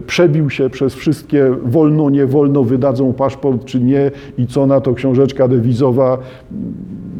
przebił 0.07 0.49
się 0.49 0.69
przez 0.69 0.95
wszystkie 0.95 1.55
wolno, 1.65 2.09
nie 2.09 2.25
wolno, 2.25 2.63
wydadzą 2.63 3.13
paszport 3.13 3.65
czy 3.65 3.79
nie 3.79 4.11
i 4.37 4.47
co 4.47 4.67
na 4.67 4.81
to 4.81 4.93
książeczka 4.93 5.47
dewizowa, 5.47 6.17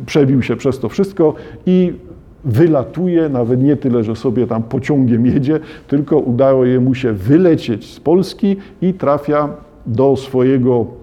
przebił 0.05 0.41
się 0.41 0.55
przez 0.55 0.79
to 0.79 0.89
wszystko 0.89 1.33
i 1.65 1.93
wylatuje, 2.45 3.29
nawet 3.29 3.63
nie 3.63 3.75
tyle, 3.75 4.03
że 4.03 4.15
sobie 4.15 4.47
tam 4.47 4.63
pociągiem 4.63 5.25
jedzie, 5.25 5.59
tylko 5.87 6.17
udało 6.17 6.63
mu 6.81 6.95
się 6.95 7.13
wylecieć 7.13 7.93
z 7.93 7.99
Polski 7.99 8.55
i 8.81 8.93
trafia 8.93 9.49
do 9.85 10.15
swojego 10.15 11.00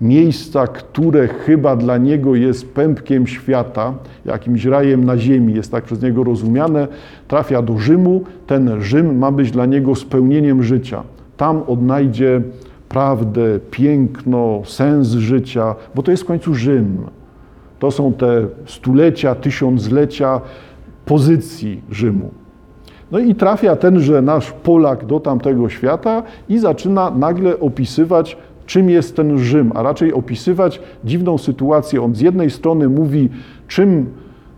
miejsca, 0.00 0.66
które 0.66 1.28
chyba 1.28 1.76
dla 1.76 1.98
niego 1.98 2.34
jest 2.34 2.74
pępkiem 2.74 3.26
świata, 3.26 3.94
jakimś 4.24 4.64
rajem 4.64 5.04
na 5.04 5.18
ziemi, 5.18 5.54
jest 5.54 5.72
tak 5.72 5.84
przez 5.84 6.02
niego 6.02 6.24
rozumiane, 6.24 6.88
trafia 7.28 7.62
do 7.62 7.78
Rzymu. 7.78 8.24
Ten 8.46 8.80
Rzym 8.80 9.18
ma 9.18 9.32
być 9.32 9.50
dla 9.50 9.66
niego 9.66 9.94
spełnieniem 9.94 10.62
życia. 10.62 11.02
Tam 11.36 11.62
odnajdzie 11.66 12.42
prawdę, 12.88 13.60
piękno, 13.70 14.62
sens 14.64 15.08
życia, 15.08 15.74
bo 15.94 16.02
to 16.02 16.10
jest 16.10 16.22
w 16.22 16.26
końcu 16.26 16.54
Rzym. 16.54 16.98
To 17.78 17.90
są 17.90 18.12
te 18.12 18.46
stulecia, 18.66 19.34
tysiąclecia 19.34 20.40
pozycji 21.04 21.82
Rzymu. 21.90 22.30
No 23.12 23.18
i 23.18 23.34
trafia 23.34 23.76
tenże 23.76 24.22
nasz 24.22 24.52
Polak 24.52 25.06
do 25.06 25.20
tamtego 25.20 25.68
świata 25.68 26.22
i 26.48 26.58
zaczyna 26.58 27.10
nagle 27.10 27.60
opisywać, 27.60 28.36
czym 28.66 28.90
jest 28.90 29.16
ten 29.16 29.38
Rzym, 29.38 29.72
a 29.74 29.82
raczej 29.82 30.12
opisywać 30.12 30.80
dziwną 31.04 31.38
sytuację. 31.38 32.02
On 32.02 32.14
z 32.14 32.20
jednej 32.20 32.50
strony 32.50 32.88
mówi, 32.88 33.28
czym, 33.68 34.06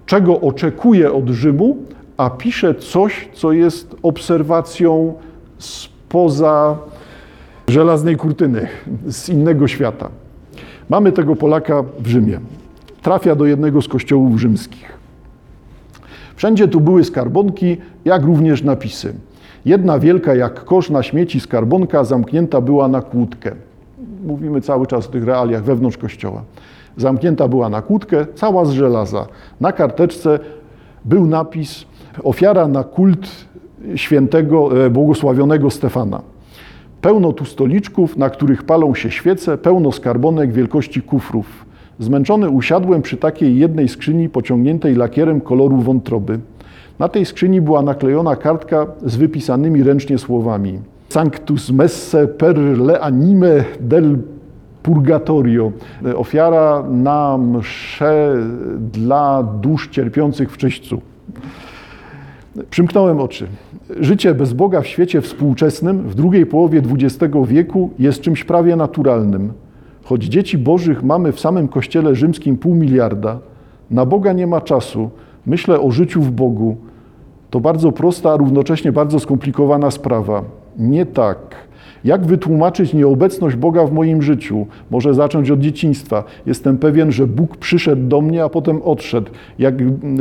czego 0.06 0.40
oczekuje 0.40 1.12
od 1.12 1.28
Rzymu, 1.28 1.76
a 2.16 2.30
pisze 2.30 2.74
coś, 2.74 3.28
co 3.32 3.52
jest 3.52 3.96
obserwacją 4.02 5.14
spoza 5.58 6.78
żelaznej 7.68 8.16
kurtyny, 8.16 8.68
z 9.06 9.28
innego 9.28 9.68
świata. 9.68 10.08
Mamy 10.88 11.12
tego 11.12 11.36
Polaka 11.36 11.84
w 11.98 12.06
Rzymie. 12.06 12.40
Trafia 13.02 13.34
do 13.34 13.46
jednego 13.46 13.82
z 13.82 13.88
kościołów 13.88 14.40
rzymskich. 14.40 14.98
Wszędzie 16.36 16.68
tu 16.68 16.80
były 16.80 17.04
skarbonki, 17.04 17.76
jak 18.04 18.24
również 18.24 18.62
napisy. 18.62 19.14
Jedna 19.64 19.98
wielka 19.98 20.34
jak 20.34 20.64
kosz 20.64 20.90
na 20.90 21.02
śmieci 21.02 21.40
skarbonka 21.40 22.04
zamknięta 22.04 22.60
była 22.60 22.88
na 22.88 23.02
kłódkę. 23.02 23.52
Mówimy 24.24 24.60
cały 24.60 24.86
czas 24.86 25.06
o 25.06 25.10
tych 25.10 25.24
realiach 25.24 25.64
wewnątrz 25.64 25.96
kościoła. 25.96 26.42
Zamknięta 26.96 27.48
była 27.48 27.68
na 27.68 27.82
kłódkę, 27.82 28.26
cała 28.34 28.64
z 28.64 28.70
żelaza. 28.70 29.26
Na 29.60 29.72
karteczce 29.72 30.38
był 31.04 31.26
napis 31.26 31.84
ofiara 32.22 32.68
na 32.68 32.84
kult 32.84 33.28
świętego, 33.94 34.84
e, 34.84 34.90
błogosławionego 34.90 35.70
Stefana. 35.70 36.22
Pełno 37.00 37.32
tu 37.32 37.44
stoliczków, 37.44 38.16
na 38.16 38.30
których 38.30 38.62
palą 38.62 38.94
się 38.94 39.10
świece, 39.10 39.58
pełno 39.58 39.92
skarbonek 39.92 40.52
wielkości 40.52 41.02
kufrów. 41.02 41.66
Zmęczony 41.98 42.50
usiadłem 42.50 43.02
przy 43.02 43.16
takiej 43.16 43.58
jednej 43.58 43.88
skrzyni 43.88 44.28
pociągniętej 44.28 44.94
lakierem 44.94 45.40
koloru 45.40 45.76
wątroby. 45.76 46.40
Na 46.98 47.08
tej 47.08 47.24
skrzyni 47.24 47.60
była 47.60 47.82
naklejona 47.82 48.36
kartka 48.36 48.86
z 49.04 49.16
wypisanymi 49.16 49.82
ręcznie 49.82 50.18
słowami. 50.18 50.78
Sanctus 51.08 51.70
messe 51.70 52.28
per 52.28 52.58
le 52.58 53.00
anime 53.00 53.64
del 53.80 54.18
purgatorio. 54.82 55.72
Ofiara 56.16 56.82
na 56.90 57.38
mszę 57.38 58.36
dla 58.92 59.42
dusz 59.42 59.88
cierpiących 59.88 60.52
w 60.52 60.56
czyśćcu. 60.56 61.00
Przymknąłem 62.70 63.20
oczy. 63.20 63.46
Życie 64.00 64.34
bez 64.34 64.52
Boga 64.52 64.80
w 64.80 64.86
świecie 64.86 65.20
współczesnym 65.20 65.98
w 66.02 66.14
drugiej 66.14 66.46
połowie 66.46 66.82
XX 66.94 67.34
wieku 67.46 67.90
jest 67.98 68.20
czymś 68.20 68.44
prawie 68.44 68.76
naturalnym. 68.76 69.52
Choć 70.04 70.24
dzieci 70.24 70.58
bożych 70.58 71.02
mamy 71.02 71.32
w 71.32 71.40
samym 71.40 71.68
kościele 71.68 72.14
rzymskim 72.14 72.56
pół 72.56 72.74
miliarda, 72.74 73.38
na 73.90 74.06
Boga 74.06 74.32
nie 74.32 74.46
ma 74.46 74.60
czasu. 74.60 75.10
Myślę 75.46 75.80
o 75.80 75.90
życiu 75.90 76.22
w 76.22 76.30
Bogu. 76.30 76.76
To 77.50 77.60
bardzo 77.60 77.92
prosta, 77.92 78.32
a 78.32 78.36
równocześnie 78.36 78.92
bardzo 78.92 79.18
skomplikowana 79.18 79.90
sprawa. 79.90 80.42
Nie 80.78 81.06
tak. 81.06 81.38
Jak 82.04 82.26
wytłumaczyć 82.26 82.94
nieobecność 82.94 83.56
Boga 83.56 83.86
w 83.86 83.92
moim 83.92 84.22
życiu? 84.22 84.66
Może 84.90 85.14
zacząć 85.14 85.50
od 85.50 85.60
dzieciństwa. 85.60 86.24
Jestem 86.46 86.78
pewien, 86.78 87.12
że 87.12 87.26
Bóg 87.26 87.56
przyszedł 87.56 88.08
do 88.08 88.20
mnie, 88.20 88.44
a 88.44 88.48
potem 88.48 88.82
odszedł. 88.82 89.30
Jak 89.58 89.76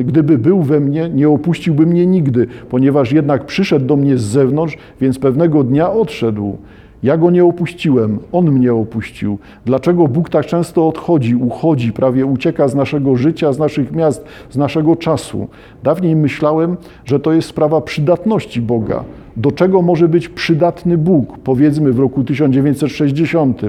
gdyby 0.06 0.38
był 0.38 0.62
we 0.62 0.80
mnie, 0.80 1.10
nie 1.10 1.30
opuściłby 1.30 1.86
mnie 1.86 2.06
nigdy, 2.06 2.48
ponieważ 2.70 3.12
jednak 3.12 3.46
przyszedł 3.46 3.86
do 3.86 3.96
mnie 3.96 4.18
z 4.18 4.22
zewnątrz, 4.22 4.78
więc 5.02 5.20
pewnego 5.20 5.64
dnia 5.64 5.92
odszedł. 5.92 6.58
Ja 7.04 7.18
go 7.18 7.32
nie 7.32 7.46
opuściłem, 7.46 8.20
on 8.32 8.52
mnie 8.52 8.74
opuścił. 8.74 9.38
Dlaczego 9.66 10.08
Bóg 10.08 10.30
tak 10.30 10.46
często 10.46 10.88
odchodzi, 10.88 11.36
uchodzi, 11.36 11.94
prawie 11.94 12.26
ucieka 12.26 12.68
z 12.68 12.76
naszego 12.76 13.16
życia, 13.16 13.54
z 13.54 13.60
naszych 13.60 13.92
miast, 13.92 14.26
z 14.50 14.58
naszego 14.58 14.96
czasu? 14.96 15.48
Dawniej 15.84 16.16
myślałem, 16.16 16.78
że 17.06 17.20
to 17.20 17.34
jest 17.34 17.48
sprawa 17.48 17.82
przydatności 17.82 18.62
Boga. 18.62 19.04
Do 19.38 19.52
czego 19.52 19.82
może 19.82 20.08
być 20.08 20.30
przydatny 20.30 20.98
Bóg, 20.98 21.38
powiedzmy 21.38 21.94
w 21.94 22.00
roku 22.00 22.24
1960, 22.24 23.62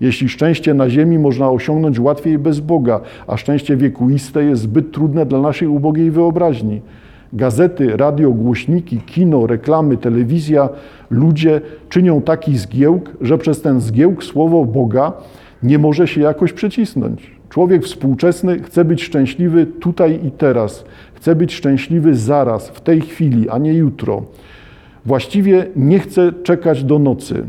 jeśli 0.00 0.28
szczęście 0.28 0.74
na 0.74 0.90
ziemi 0.90 1.18
można 1.18 1.50
osiągnąć 1.50 2.00
łatwiej 2.00 2.38
bez 2.38 2.60
Boga, 2.60 3.00
a 3.26 3.36
szczęście 3.36 3.76
wiekuiste 3.76 4.44
jest 4.44 4.62
zbyt 4.62 4.92
trudne 4.92 5.26
dla 5.26 5.40
naszej 5.40 5.68
ubogiej 5.68 6.10
wyobraźni? 6.10 6.80
Gazety, 7.32 7.96
radio, 7.96 8.30
głośniki, 8.30 8.98
kino, 8.98 9.46
reklamy, 9.46 9.96
telewizja, 9.96 10.68
ludzie 11.10 11.60
czynią 11.88 12.22
taki 12.22 12.58
zgiełk, 12.58 13.10
że 13.20 13.38
przez 13.38 13.62
ten 13.62 13.80
zgiełk 13.80 14.24
słowo 14.24 14.64
Boga 14.64 15.12
nie 15.62 15.78
może 15.78 16.08
się 16.08 16.20
jakoś 16.20 16.52
przecisnąć. 16.52 17.30
Człowiek 17.48 17.84
współczesny 17.84 18.62
chce 18.62 18.84
być 18.84 19.02
szczęśliwy 19.02 19.66
tutaj 19.66 20.20
i 20.26 20.30
teraz. 20.30 20.84
Chce 21.14 21.34
być 21.36 21.54
szczęśliwy 21.54 22.14
zaraz, 22.14 22.68
w 22.68 22.80
tej 22.80 23.00
chwili, 23.00 23.48
a 23.48 23.58
nie 23.58 23.74
jutro. 23.74 24.22
Właściwie 25.06 25.66
nie 25.76 25.98
chce 25.98 26.32
czekać 26.32 26.84
do 26.84 26.98
nocy. 26.98 27.44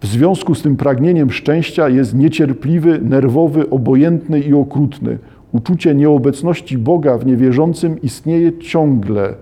W 0.00 0.06
związku 0.06 0.54
z 0.54 0.62
tym 0.62 0.76
pragnieniem 0.76 1.30
szczęścia 1.30 1.88
jest 1.88 2.14
niecierpliwy, 2.14 3.00
nerwowy, 3.02 3.70
obojętny 3.70 4.40
i 4.40 4.54
okrutny. 4.54 5.18
Uczucie 5.52 5.94
nieobecności 5.94 6.78
Boga 6.78 7.18
w 7.18 7.26
niewierzącym 7.26 8.02
istnieje 8.02 8.58
ciągle. 8.58 9.34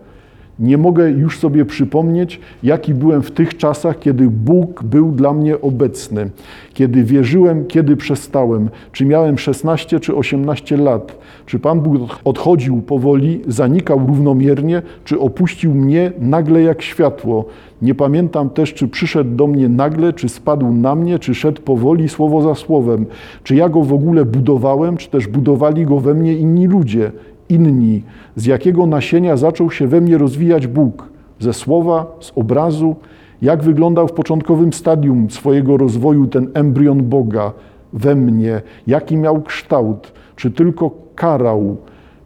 Nie 0.59 0.79
mogę 0.79 1.11
już 1.11 1.38
sobie 1.38 1.64
przypomnieć, 1.64 2.40
jaki 2.62 2.95
byłem 2.95 3.23
w 3.23 3.31
tych 3.31 3.57
czasach, 3.57 3.99
kiedy 3.99 4.31
Bóg 4.31 4.83
był 4.83 5.12
dla 5.12 5.33
mnie 5.33 5.61
obecny, 5.61 6.31
kiedy 6.75 7.05
wierzyłem, 7.05 7.67
kiedy 7.67 7.97
przestałem, 7.97 8.69
czy 8.93 9.05
miałem 9.05 9.38
16 9.38 10.01
czy 10.01 10.14
18 10.14 10.77
lat, 10.77 11.19
czy 11.47 11.59
Pan 11.59 11.81
Bóg 11.81 12.19
odchodził 12.25 12.83
powoli, 12.83 13.40
zanikał 13.47 14.07
równomiernie, 14.07 14.83
czy 15.05 15.21
opuścił 15.21 15.75
mnie 15.75 16.12
nagle 16.19 16.62
jak 16.62 16.83
światło. 16.83 17.45
Nie 17.83 17.95
pamiętam 17.95 18.51
też, 18.51 18.75
czy 18.75 18.88
przyszedł 18.88 19.31
do 19.31 19.47
mnie 19.47 19.69
nagle, 19.69 20.12
czy 20.12 20.29
spadł 20.29 20.73
na 20.73 20.95
mnie, 20.95 21.19
czy 21.19 21.35
szedł 21.35 21.62
powoli, 21.62 22.09
słowo 22.09 22.43
za 22.43 22.55
słowem, 22.55 23.07
czy 23.45 23.55
ja 23.55 23.69
go 23.69 23.83
w 23.83 23.93
ogóle 23.93 24.25
budowałem, 24.25 24.97
czy 24.97 25.11
też 25.11 25.27
budowali 25.27 25.87
go 25.87 26.01
we 26.01 26.14
mnie 26.14 26.35
inni 26.35 26.67
ludzie 26.67 27.12
inni, 27.49 28.03
z 28.37 28.47
jakiego 28.47 28.87
nasienia 28.87 29.37
zaczął 29.37 29.71
się 29.71 29.87
we 29.87 30.01
mnie 30.01 30.19
rozwijać 30.19 30.67
Bóg, 30.67 31.09
ze 31.41 31.53
słowa, 31.53 32.17
z 32.21 32.33
obrazu, 32.37 32.97
jak 33.43 33.63
wyglądał 33.63 34.09
w 34.09 34.13
początkowym 34.13 34.73
stadium 34.73 35.31
swojego 35.31 35.77
rozwoju 35.77 36.27
ten 36.27 36.51
embrion 36.55 37.03
Boga 37.03 37.53
we 37.93 38.15
mnie, 38.15 38.63
jaki 38.87 39.17
miał 39.17 39.43
kształt, 39.43 40.13
czy 40.37 40.51
tylko 40.51 40.91
karał, 41.15 41.77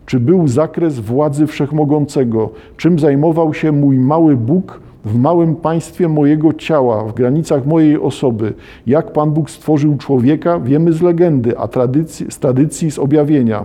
czy 0.06 0.20
był 0.20 0.48
zakres 0.48 1.00
władzy 1.00 1.46
wszechmogącego, 1.46 2.50
czym 2.76 2.98
zajmował 2.98 3.54
się 3.54 3.72
mój 3.72 3.98
mały 3.98 4.36
Bóg 4.36 4.80
w 5.04 5.18
małym 5.18 5.56
państwie 5.56 6.08
mojego 6.08 6.52
ciała, 6.52 7.04
w 7.04 7.14
granicach 7.14 7.66
mojej 7.66 8.00
osoby. 8.00 8.54
Jak 8.86 9.12
Pan 9.12 9.30
Bóg 9.30 9.50
stworzył 9.50 9.96
człowieka, 9.96 10.60
wiemy 10.60 10.92
z 10.92 11.02
legendy, 11.02 11.58
a 11.58 11.68
tradycji, 11.68 12.26
z 12.30 12.38
tradycji 12.38 12.90
z 12.90 12.98
objawienia 12.98 13.64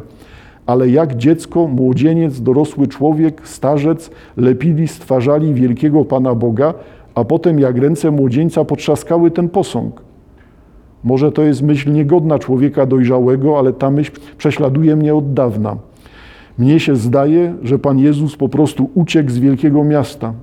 ale 0.66 0.90
jak 0.90 1.18
dziecko, 1.18 1.68
młodzieniec, 1.68 2.42
dorosły 2.42 2.88
człowiek, 2.88 3.48
starzec 3.48 4.12
lepili, 4.38 4.88
stwarzali 4.88 5.54
wielkiego 5.54 6.06
Pana 6.06 6.36
Boga, 6.36 6.74
a 7.16 7.24
potem 7.24 7.60
jak 7.60 7.78
ręce 7.78 8.12
młodzieńca 8.12 8.66
potrzaskały 8.66 9.32
ten 9.32 9.50
posąg. 9.50 10.02
Może 11.04 11.32
to 11.32 11.42
jest 11.42 11.62
myśl 11.62 11.92
niegodna 11.92 12.40
człowieka 12.40 12.86
dojrzałego, 12.86 13.60
ale 13.60 13.74
ta 13.74 13.92
myśl 13.92 14.12
prześladuje 14.38 14.96
mnie 14.96 15.16
od 15.16 15.34
dawna. 15.34 15.78
Mnie 16.58 16.80
się 16.80 16.96
zdaje, 16.96 17.54
że 17.64 17.80
Pan 17.80 18.00
Jezus 18.00 18.36
po 18.36 18.50
prostu 18.50 18.90
uciekł 18.94 19.30
z 19.30 19.40
wielkiego 19.40 19.84
miasta. 19.84 20.34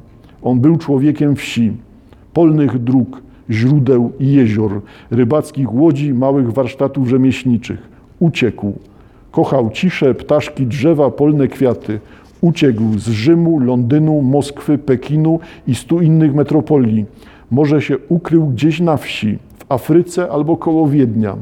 On 0.42 0.60
był 0.60 0.76
człowiekiem 0.76 1.36
wsi, 1.36 1.72
polnych 2.32 2.78
dróg, 2.78 3.22
źródeł 3.50 4.12
i 4.20 4.32
jezior, 4.32 4.80
rybackich 5.10 5.74
łodzi, 5.74 6.14
małych 6.14 6.52
warsztatów 6.52 7.08
rzemieślniczych. 7.08 7.88
Uciekł, 8.18 8.72
Kochał 9.30 9.70
ciszę, 9.70 10.14
ptaszki, 10.14 10.66
drzewa, 10.66 11.10
polne 11.10 11.48
kwiaty. 11.48 12.00
Uciekł 12.40 12.82
z 12.98 13.08
Rzymu, 13.08 13.60
Londynu, 13.60 14.22
Moskwy, 14.22 14.78
Pekinu 14.78 15.40
i 15.66 15.74
stu 15.74 16.00
innych 16.00 16.34
metropolii. 16.34 17.06
Może 17.50 17.82
się 17.82 17.98
ukrył 18.08 18.46
gdzieś 18.46 18.80
na 18.80 18.96
wsi, 18.96 19.38
w 19.58 19.72
Afryce 19.72 20.30
albo 20.30 20.56
koło 20.56 20.88
Wiednia. 20.88 21.36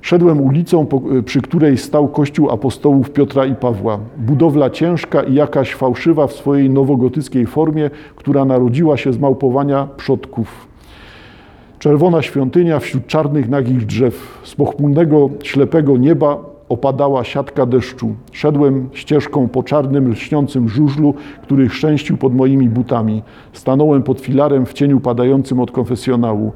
Szedłem 0.00 0.40
ulicą, 0.40 0.86
przy 1.24 1.40
której 1.40 1.78
stał 1.78 2.08
kościół 2.08 2.50
apostołów 2.50 3.10
Piotra 3.10 3.46
i 3.46 3.54
Pawła. 3.54 3.98
Budowla 4.16 4.70
ciężka 4.70 5.22
i 5.22 5.34
jakaś 5.34 5.74
fałszywa 5.74 6.26
w 6.26 6.32
swojej 6.32 6.70
nowogotyckiej 6.70 7.46
formie, 7.46 7.90
która 8.16 8.44
narodziła 8.44 8.96
się 8.96 9.12
z 9.12 9.18
małpowania 9.18 9.88
przodków. 9.96 10.69
Czerwona 11.80 12.22
świątynia 12.22 12.78
wśród 12.78 13.06
czarnych 13.06 13.48
nagich 13.48 13.86
drzew. 13.86 14.40
Z 14.44 14.54
pochmurnego, 14.54 15.30
ślepego 15.42 15.96
nieba 15.96 16.38
opadała 16.68 17.24
siatka 17.24 17.66
deszczu. 17.66 18.14
Szedłem 18.32 18.88
ścieżką 18.92 19.48
po 19.48 19.62
czarnym, 19.62 20.10
lśniącym 20.10 20.68
żużlu, 20.68 21.14
który 21.42 21.68
chrzęścił 21.68 22.16
pod 22.16 22.34
moimi 22.34 22.68
butami. 22.68 23.22
Stanąłem 23.52 24.02
pod 24.02 24.20
filarem 24.20 24.66
w 24.66 24.72
cieniu 24.72 25.00
padającym 25.00 25.60
od 25.60 25.70
konfesjonału. 25.70 26.52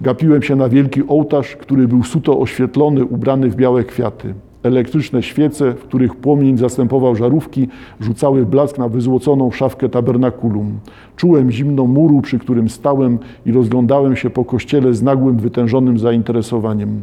Gapiłem 0.00 0.42
się 0.42 0.56
na 0.56 0.68
wielki 0.68 1.02
ołtarz, 1.08 1.56
który 1.56 1.88
był 1.88 2.02
suto 2.02 2.40
oświetlony, 2.40 3.04
ubrany 3.04 3.50
w 3.50 3.56
białe 3.56 3.84
kwiaty. 3.84 4.34
Elektryczne 4.62 5.22
świece, 5.22 5.72
w 5.72 5.82
których 5.82 6.16
płomień 6.16 6.58
zastępował 6.58 7.16
żarówki, 7.16 7.68
rzucały 8.00 8.46
blask 8.46 8.78
na 8.78 8.88
wyzłoconą 8.88 9.50
szafkę 9.50 9.88
tabernakulum. 9.88 10.78
Czułem 11.16 11.50
zimno 11.50 11.86
muru, 11.86 12.20
przy 12.20 12.38
którym 12.38 12.68
stałem 12.68 13.18
i 13.46 13.52
rozglądałem 13.52 14.16
się 14.16 14.30
po 14.30 14.44
kościele 14.44 14.94
z 14.94 15.02
nagłym, 15.02 15.36
wytężonym 15.36 15.98
zainteresowaniem. 15.98 17.02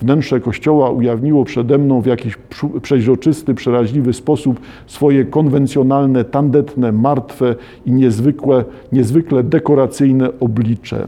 Wnętrze 0.00 0.40
kościoła 0.40 0.90
ujawniło 0.90 1.44
przede 1.44 1.78
mną 1.78 2.00
w 2.00 2.06
jakiś 2.06 2.38
przeźroczysty, 2.82 3.54
przeraźliwy 3.54 4.12
sposób 4.12 4.60
swoje 4.86 5.24
konwencjonalne, 5.24 6.24
tandetne, 6.24 6.92
martwe 6.92 7.54
i 7.86 7.92
niezwykłe, 7.92 8.64
niezwykle 8.92 9.42
dekoracyjne 9.42 10.28
oblicze. 10.40 11.06